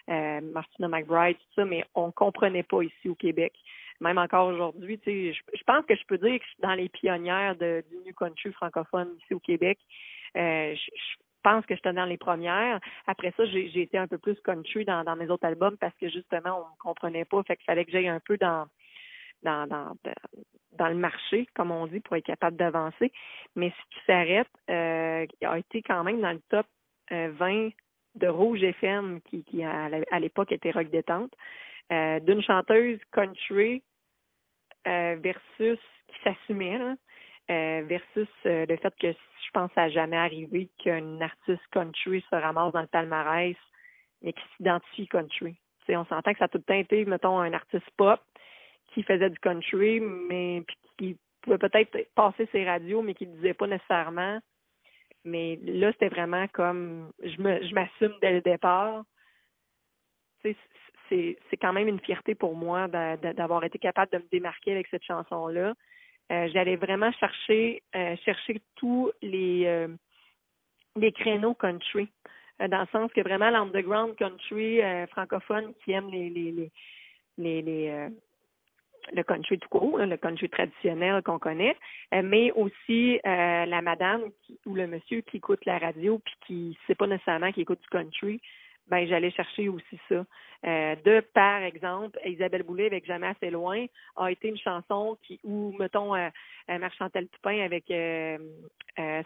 euh, 0.10 0.41
Martina 0.41 0.88
McBride, 0.88 1.38
tout 1.38 1.54
ça, 1.56 1.65
mais 1.65 1.86
on 1.93 2.12
comprenait 2.12 2.63
pas 2.63 2.82
ici 2.82 3.08
au 3.08 3.15
Québec. 3.15 3.54
Même 4.02 4.17
encore 4.17 4.48
aujourd'hui, 4.48 4.98
tu 4.98 5.12
sais, 5.12 5.34
je, 5.34 5.58
je 5.58 5.63
pense 5.63 5.86
que 5.86 5.95
je 5.95 6.04
peux 6.08 6.17
dire 6.17 6.39
que 6.39 6.45
je 6.45 6.50
suis 6.50 6.62
dans 6.62 6.74
les 6.74 6.89
pionnières 6.89 7.56
de, 7.56 7.84
du 7.91 7.98
New 7.98 8.13
Country 8.13 8.52
francophone 8.54 9.10
ici 9.22 9.34
au 9.34 9.39
Québec. 9.39 9.78
Euh, 10.36 10.74
je, 10.74 10.91
je 10.95 11.15
pense 11.43 11.65
que 11.65 11.76
j'étais 11.76 11.93
dans 11.93 12.06
les 12.06 12.17
premières. 12.17 12.80
Après 13.06 13.32
ça, 13.38 13.45
j'ai 13.45 13.69
j'ai 13.69 13.84
été 13.84 13.98
un 13.98 14.08
peu 14.08 14.17
plus 14.17 14.39
country 14.41 14.86
dans, 14.86 15.04
dans 15.04 15.15
mes 15.15 15.30
autres 15.30 15.45
albums 15.45 15.78
parce 15.78 15.95
que 15.98 16.10
justement, 16.10 16.58
on 16.58 16.72
ne 16.72 16.80
comprenait 16.80 17.26
pas. 17.26 17.43
Fait 17.43 17.56
qu'il 17.56 17.65
fallait 17.65 17.86
que 17.86 17.91
j'aille 17.91 18.08
un 18.08 18.19
peu 18.19 18.38
dans, 18.38 18.65
dans, 19.43 19.67
dans, 19.67 19.93
dans 20.73 20.88
le 20.88 20.95
marché, 20.95 21.47
comme 21.56 21.71
on 21.71 21.88
dit, 21.88 21.99
pour 21.99 22.15
être 22.15 22.25
capable 22.25 22.58
d'avancer. 22.58 23.12
Mais 23.56 23.69
si 23.69 23.89
tu 23.91 23.99
s'arrêtes, 24.06 24.47
euh, 24.69 25.25
a 25.43 25.58
été 25.60 25.82
quand 25.82 26.04
même 26.04 26.21
dans 26.21 26.32
le 26.32 26.41
top 26.49 26.65
euh, 27.12 27.32
20 27.38 27.69
de 28.15 28.28
Rouge 28.28 28.63
FM, 28.63 29.21
qui, 29.21 29.43
qui 29.43 29.63
à 29.63 29.89
à 30.12 30.19
l'époque 30.19 30.52
était 30.52 30.71
rock 30.71 30.89
détente, 30.89 31.34
euh, 31.91 32.19
d'une 32.19 32.41
chanteuse 32.41 32.99
country 33.12 33.84
euh, 34.88 35.17
versus 35.21 35.80
qui 36.08 36.15
s'assumait, 36.23 36.80
euh, 37.52 37.84
versus 37.86 38.28
euh, 38.45 38.65
le 38.67 38.78
fait 38.78 38.93
que 38.99 39.12
je 39.12 39.52
pense 39.54 39.75
n'a 39.75 39.89
jamais 39.89 40.17
arrivé 40.17 40.69
qu'un 40.78 41.19
artiste 41.21 41.65
country 41.71 42.23
se 42.30 42.36
ramasse 42.36 42.73
dans 42.73 42.82
le 42.82 42.88
palmarès, 42.88 43.56
mais 44.21 44.34
qui 44.34 44.41
s'identifie 44.56 45.08
country. 45.08 45.56
On 45.89 46.06
s'entend 46.06 46.34
que 46.34 46.38
ça 46.38 46.45
a 46.45 46.47
tout 46.47 46.60
le 46.60 46.63
temps 46.63 46.75
été, 46.75 47.04
mettons, 47.06 47.39
un 47.39 47.52
artiste 47.52 47.89
pop 47.97 48.21
qui 48.93 49.04
faisait 49.04 49.30
du 49.30 49.39
country, 49.39 49.99
mais 49.99 50.63
puis 50.67 50.78
qui 50.97 51.17
pouvait 51.41 51.58
peut-être 51.58 51.97
passer 52.15 52.47
ses 52.52 52.65
radios, 52.65 53.02
mais 53.02 53.13
qui 53.13 53.28
ne 53.28 53.36
disait 53.36 53.54
pas 53.54 53.67
nécessairement. 53.67 54.39
Mais 55.25 55.60
là, 55.63 55.91
c'était 55.91 56.10
vraiment 56.10 56.47
comme 56.49 57.12
je 57.23 57.41
me 57.41 57.62
je 57.65 57.73
m'assume 57.73 58.13
dès 58.21 58.34
le 58.34 58.41
départ. 58.41 59.04
C'est 60.43 60.56
c'est 61.10 61.58
quand 61.58 61.73
même 61.73 61.88
une 61.88 61.99
fierté 61.99 62.36
pour 62.36 62.56
moi 62.56 62.88
d'a- 62.88 63.17
d'a- 63.17 63.34
d'avoir 63.34 63.63
été 63.63 63.80
capable 63.80 64.12
de 64.12 64.19
me 64.19 64.30
démarquer 64.32 64.71
avec 64.73 64.88
cette 64.91 65.04
chanson-là. 65.04 65.73
Euh, 66.32 66.47
J'allais 66.54 66.75
vraiment 66.75 67.12
chercher 67.13 67.82
euh, 67.95 68.15
chercher 68.17 68.62
tous 68.75 69.12
les 69.23 69.65
euh, 69.65 69.88
les 70.95 71.12
créneaux 71.12 71.56
country. 71.56 72.10
Dans 72.60 72.82
le 72.82 72.88
sens 72.91 73.12
que 73.13 73.21
vraiment 73.21 73.49
l'underground 73.49 74.15
country 74.17 74.82
francophone 75.12 75.73
qui 75.84 75.93
aime 75.93 76.10
les 76.12 76.30
les 76.30 76.52
les 76.52 76.71
les, 77.38 77.62
les, 77.62 78.10
le 79.13 79.24
country 79.24 79.58
tout 79.60 79.69
court, 79.69 79.98
là, 79.98 80.06
le 80.06 80.17
country 80.17 80.50
traditionnel 80.50 81.22
qu'on 81.24 81.39
connaît, 81.39 81.76
euh, 82.13 82.22
mais 82.24 82.52
aussi 82.54 83.19
euh, 83.26 83.65
la 83.65 83.82
madame 83.82 84.24
qui- 84.43 84.60
ou 84.65 84.76
le 84.76 84.88
monsieur 84.88 85.22
qui 85.22 85.38
écoute 85.38 85.65
la 85.65 85.78
radio 85.78 86.19
puis 86.19 86.36
qui 86.45 86.78
sait 86.88 86.95
pas 86.95 87.08
nécessairement 87.08 87.52
qu'il 87.52 87.63
écoute 87.63 87.82
du 87.82 87.88
country, 87.89 88.41
ben 88.88 89.08
j'allais 89.08 89.32
chercher 89.32 89.69
aussi 89.69 90.00
ça. 90.10 90.26
Euh, 90.65 90.95
de 91.06 91.22
par 91.34 91.62
exemple, 91.62 92.19
Isabelle 92.26 92.63
Boulay 92.63 92.88
avec 92.88 93.06
Jamais 93.06 93.28
assez 93.28 93.50
loin 93.52 93.86
a 94.17 94.32
été 94.32 94.50
une 94.50 94.58
chanson 94.58 95.17
qui 95.24 95.39
ou 95.43 95.74
mettons 95.80 96.15
euh, 96.15 96.30
Marchantel 96.67 97.28
Toupin 97.30 97.60
avec 97.62 97.86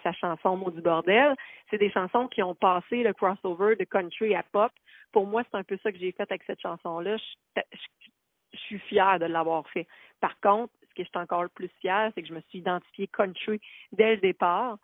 sa 0.04 0.12
chanson 0.14 0.58
Mot 0.58 0.70
du 0.72 0.82
bordel, 0.82 1.34
c'est 1.70 1.78
des 1.78 1.90
chansons 1.92 2.28
qui 2.28 2.44
ont 2.44 2.56
passé 2.56 3.04
le 3.04 3.14
crossover 3.14 3.76
de 3.76 3.84
country 3.86 4.36
à 4.36 4.44
pop. 4.44 4.72
Pour 5.12 5.26
moi, 5.28 5.44
c'est 5.50 5.58
un 5.58 5.64
peu 5.64 5.78
ça 5.82 5.92
que 5.92 5.98
j'ai 5.98 6.12
fait 6.12 6.30
avec 6.30 6.44
cette 6.44 6.62
chanson-là. 6.62 7.18
Je, 7.18 7.62
je- 7.74 8.10
je 8.54 8.60
suis 8.60 8.80
fière 8.80 9.20
de 9.20 9.26
l'avoir 9.26 9.68
fait. 9.70 9.88
Par 10.22 10.40
contre, 10.40 10.74
ce 10.90 10.96
que 10.96 11.04
je 11.04 11.10
suis 11.10 11.18
encore 11.18 11.44
le 11.44 11.50
plus 11.50 11.70
fière, 11.82 12.12
c'est 12.14 12.22
que 12.22 12.28
je 12.28 12.34
me 12.34 12.42
suis 12.50 12.60
identifiée 12.60 13.08
country 13.08 13.60
dès 13.92 14.16
le 14.16 14.22
départ. 14.22 14.78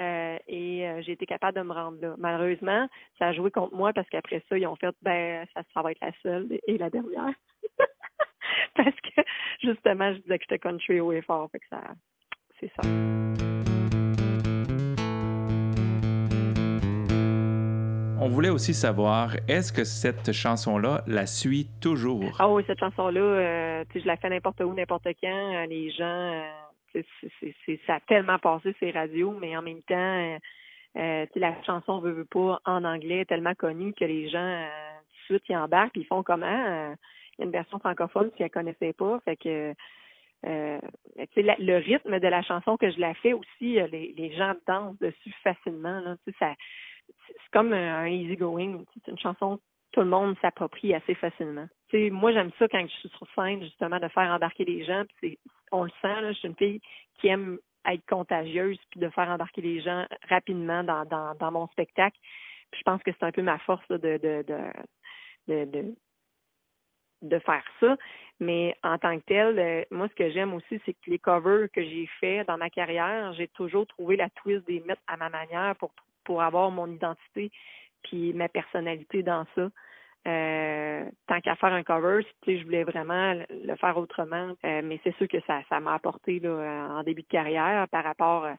Euh, 0.00 0.38
et 0.48 0.88
euh, 0.88 1.02
j'ai 1.02 1.12
été 1.12 1.26
capable 1.26 1.58
de 1.58 1.62
me 1.62 1.72
rendre 1.72 2.00
là. 2.00 2.14
Malheureusement, 2.16 2.88
ça 3.18 3.28
a 3.28 3.32
joué 3.32 3.50
contre 3.50 3.74
moi 3.74 3.92
parce 3.92 4.08
qu'après 4.08 4.42
ça, 4.48 4.56
ils 4.56 4.66
ont 4.66 4.76
fait 4.76 4.94
ben 5.02 5.46
ça, 5.54 5.62
ça 5.74 5.82
va 5.82 5.92
être 5.92 6.00
la 6.00 6.12
seule 6.22 6.48
et 6.66 6.78
la 6.78 6.88
dernière. 6.88 7.34
parce 8.74 8.96
que 8.96 9.22
justement, 9.62 10.14
je 10.14 10.18
disais 10.20 10.38
que 10.38 10.44
j'étais 10.48 10.58
country 10.58 11.00
haut 11.00 11.12
et 11.12 11.22
fort. 11.22 11.50
Fait 11.52 11.60
que 11.60 11.66
ça 11.68 11.82
c'est 12.58 12.72
ça. 12.76 13.41
On 18.22 18.28
voulait 18.28 18.50
aussi 18.50 18.72
savoir, 18.72 19.34
est-ce 19.48 19.72
que 19.72 19.84
cette 19.84 20.32
chanson-là 20.32 21.02
la 21.06 21.26
suit 21.26 21.66
toujours? 21.80 22.36
Ah 22.38 22.48
oui, 22.48 22.62
cette 22.66 22.78
chanson-là, 22.78 23.20
euh, 23.20 23.84
je 23.94 24.06
la 24.06 24.16
fais 24.16 24.28
n'importe 24.30 24.60
où, 24.60 24.72
n'importe 24.72 25.08
quand. 25.20 25.54
Euh, 25.54 25.66
Les 25.66 25.90
gens, 25.90 26.04
euh, 26.94 27.02
c'est- 27.64 27.80
ça 27.86 27.94
a 27.96 28.00
tellement 28.00 28.38
passé 28.38 28.74
ces 28.78 28.90
radios, 28.92 29.36
mais 29.40 29.56
en 29.56 29.62
même 29.62 29.82
temps, 29.82 30.38
euh, 30.96 31.26
la 31.34 31.62
chanson 31.64 31.98
veut, 32.00 32.12
veut 32.12 32.24
pas 32.24 32.60
en 32.64 32.84
anglais 32.84 33.20
est 33.20 33.24
tellement 33.28 33.54
connue 33.54 33.92
que 33.94 34.04
les 34.04 34.28
gens 34.28 34.66
tout 35.26 35.34
de 35.34 35.38
suite 35.38 35.48
ils 35.48 35.56
embarquent 35.56 35.96
ils 35.96 36.04
font 36.06 36.22
comment? 36.22 36.46
Il 37.38 37.40
y 37.40 37.42
a 37.42 37.44
une 37.46 37.50
version 37.52 37.78
francophone 37.78 38.30
qu'ils 38.36 38.44
ne 38.46 38.50
connaissaient 38.50 38.92
pas, 38.92 39.18
fait 39.24 39.36
que 39.36 39.72
la- 40.44 41.56
le 41.58 41.76
rythme 41.78 42.18
de 42.20 42.28
la 42.28 42.42
chanson 42.42 42.76
que 42.76 42.90
je 42.90 43.00
la 43.00 43.14
fais 43.14 43.32
aussi, 43.32 43.78
les, 43.90 44.34
gens 44.36 44.52
dansent 44.66 44.98
dessus 44.98 45.32
facilement. 45.42 46.02
Ça, 46.38 46.52
c'est 47.36 47.52
comme 47.52 47.72
un, 47.72 48.00
un 48.00 48.06
easy 48.06 48.36
going. 48.36 48.84
C'est 48.94 49.10
une 49.10 49.18
chanson 49.18 49.56
que 49.56 49.62
tout 49.92 50.00
le 50.00 50.06
monde 50.06 50.36
s'approprie 50.40 50.94
assez 50.94 51.14
facilement. 51.14 51.68
Tu 51.88 51.98
sais, 51.98 52.10
moi, 52.10 52.32
j'aime 52.32 52.50
ça 52.58 52.66
quand 52.68 52.82
je 52.82 52.94
suis 52.96 53.08
sur 53.10 53.26
scène, 53.34 53.62
justement, 53.62 54.00
de 54.00 54.08
faire 54.08 54.30
embarquer 54.30 54.64
les 54.64 54.84
gens. 54.84 55.04
Puis 55.20 55.38
on 55.70 55.84
le 55.84 55.90
sent, 56.00 56.20
là, 56.20 56.32
je 56.32 56.38
suis 56.38 56.48
une 56.48 56.56
fille 56.56 56.80
qui 57.20 57.28
aime 57.28 57.58
être 57.86 58.04
contagieuse 58.06 58.78
puis 58.90 59.00
de 59.00 59.08
faire 59.10 59.28
embarquer 59.28 59.60
les 59.60 59.80
gens 59.80 60.06
rapidement 60.28 60.84
dans, 60.84 61.52
mon 61.52 61.66
spectacle. 61.68 62.18
Puis 62.70 62.80
je 62.80 62.82
pense 62.84 63.02
que 63.02 63.10
c'est 63.12 63.24
un 63.24 63.32
peu 63.32 63.42
ma 63.42 63.58
force 63.58 63.86
de, 63.88 63.96
de, 63.96 64.44
de, 64.46 65.64
de, 65.64 65.94
de, 67.22 67.38
faire 67.40 67.64
ça. 67.80 67.96
Mais 68.40 68.74
en 68.82 68.98
tant 68.98 69.18
que 69.18 69.24
tel, 69.24 69.58
euh, 69.58 69.84
moi, 69.90 70.08
ce 70.08 70.14
que 70.14 70.30
j'aime 70.30 70.54
aussi, 70.54 70.80
c'est 70.84 70.94
que 70.94 71.10
les 71.10 71.18
covers 71.18 71.68
que 71.70 71.82
j'ai 71.82 72.08
faits 72.20 72.46
dans 72.46 72.56
ma 72.56 72.70
carrière, 72.70 73.32
j'ai 73.34 73.48
toujours 73.48 73.86
trouvé 73.86 74.16
la 74.16 74.30
twist 74.30 74.66
des 74.66 74.80
mettre 74.80 75.02
à 75.06 75.16
ma 75.16 75.28
manière 75.28 75.76
pour, 75.76 75.92
pour 76.24 76.42
avoir 76.42 76.70
mon 76.70 76.86
identité 76.86 77.50
puis 78.02 78.32
ma 78.32 78.48
personnalité 78.48 79.22
dans 79.22 79.46
ça. 79.54 79.68
Euh, 80.26 81.04
tant 81.26 81.40
qu'à 81.40 81.56
faire 81.56 81.72
un 81.72 81.82
cover, 81.82 82.24
je 82.46 82.62
voulais 82.64 82.84
vraiment 82.84 83.34
le- 83.34 83.76
faire 83.76 83.96
autrement. 83.96 84.54
Euh, 84.64 84.80
mais 84.84 85.00
c'est 85.02 85.14
sûr 85.16 85.26
que 85.26 85.40
ça, 85.46 85.62
ça 85.68 85.80
m'a 85.80 85.94
apporté 85.94 86.38
là, 86.38 86.88
en 86.90 87.02
début 87.02 87.22
de 87.22 87.28
carrière 87.28 87.88
par 87.88 88.04
rapport 88.04 88.44
euh, 88.44 88.54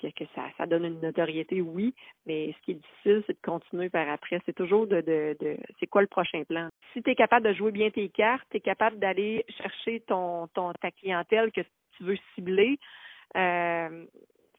que, 0.00 0.08
que 0.08 0.24
ça, 0.34 0.42
ça 0.58 0.66
donne 0.66 0.84
une 0.84 1.00
notoriété, 1.00 1.62
oui. 1.62 1.94
Mais 2.26 2.52
ce 2.52 2.62
qui 2.62 2.70
est 2.72 2.74
difficile, 2.74 3.24
c'est 3.26 3.32
de 3.32 3.42
continuer 3.42 3.88
par 3.88 4.08
après. 4.08 4.40
C'est 4.44 4.54
toujours 4.54 4.86
de, 4.86 5.00
de, 5.00 5.36
de 5.40 5.56
c'est 5.80 5.86
quoi 5.86 6.02
le 6.02 6.08
prochain 6.08 6.44
plan? 6.44 6.68
Si 6.92 7.02
tu 7.02 7.10
es 7.10 7.14
capable 7.14 7.46
de 7.46 7.54
jouer 7.54 7.72
bien 7.72 7.90
tes 7.90 8.08
cartes, 8.10 8.46
tu 8.50 8.58
es 8.58 8.60
capable 8.60 8.98
d'aller 8.98 9.44
chercher 9.56 10.00
ton, 10.00 10.46
ton 10.48 10.72
ta 10.74 10.90
clientèle 10.90 11.52
que 11.52 11.62
tu 11.96 12.04
veux 12.04 12.18
cibler. 12.34 12.78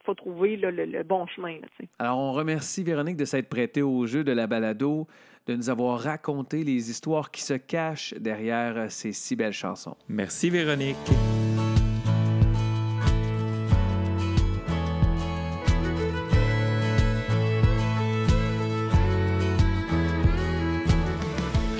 Faut 0.04 0.14
trouver 0.14 0.56
là, 0.56 0.70
le, 0.70 0.84
le 0.86 1.02
bon 1.02 1.26
chemin. 1.26 1.58
Là. 1.60 1.86
Alors, 1.98 2.18
on 2.18 2.32
remercie 2.32 2.82
Véronique 2.82 3.16
de 3.16 3.24
s'être 3.24 3.48
prêtée 3.48 3.82
au 3.82 4.06
jeu 4.06 4.24
de 4.24 4.32
la 4.32 4.46
balado, 4.46 5.06
de 5.46 5.54
nous 5.54 5.70
avoir 5.70 6.00
raconté 6.00 6.64
les 6.64 6.90
histoires 6.90 7.30
qui 7.30 7.42
se 7.42 7.54
cachent 7.54 8.14
derrière 8.14 8.76
euh, 8.76 8.86
ces 8.88 9.12
si 9.12 9.36
belles 9.36 9.52
chansons. 9.52 9.96
Merci, 10.08 10.50
Véronique. 10.50 10.96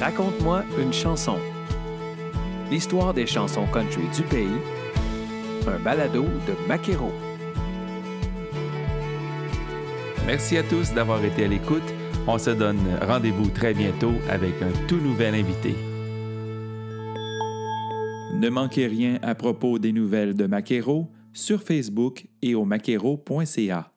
Raconte-moi 0.01 0.65
une 0.79 0.93
chanson. 0.95 1.39
L'histoire 2.71 3.13
des 3.13 3.27
chansons 3.27 3.67
country 3.67 4.09
du 4.17 4.23
pays. 4.23 4.49
Un 5.67 5.79
balado 5.79 6.23
de 6.23 6.67
Maquero. 6.67 7.13
Merci 10.27 10.59
à 10.59 10.63
tous 10.63 10.93
d'avoir 10.93 11.25
été 11.25 11.45
à 11.45 11.49
l'écoute. 11.49 11.83
On 12.27 12.39
se 12.39 12.51
donne 12.51 12.79
rendez-vous 13.01 13.51
très 13.51 13.75
bientôt 13.75 14.13
avec 14.29 14.55
un 14.63 14.87
tout 14.87 15.01
nouvel 15.01 15.35
invité. 15.35 15.75
Ne 18.35 18.49
manquez 18.49 18.87
rien 18.87 19.19
à 19.23 19.35
propos 19.35 19.79
des 19.79 19.93
nouvelles 19.93 20.35
de 20.35 20.47
Maquero 20.47 21.11
sur 21.33 21.63
Facebook 21.63 22.27
et 22.43 22.55
au 22.55 22.65
maquero.ca. 22.65 23.90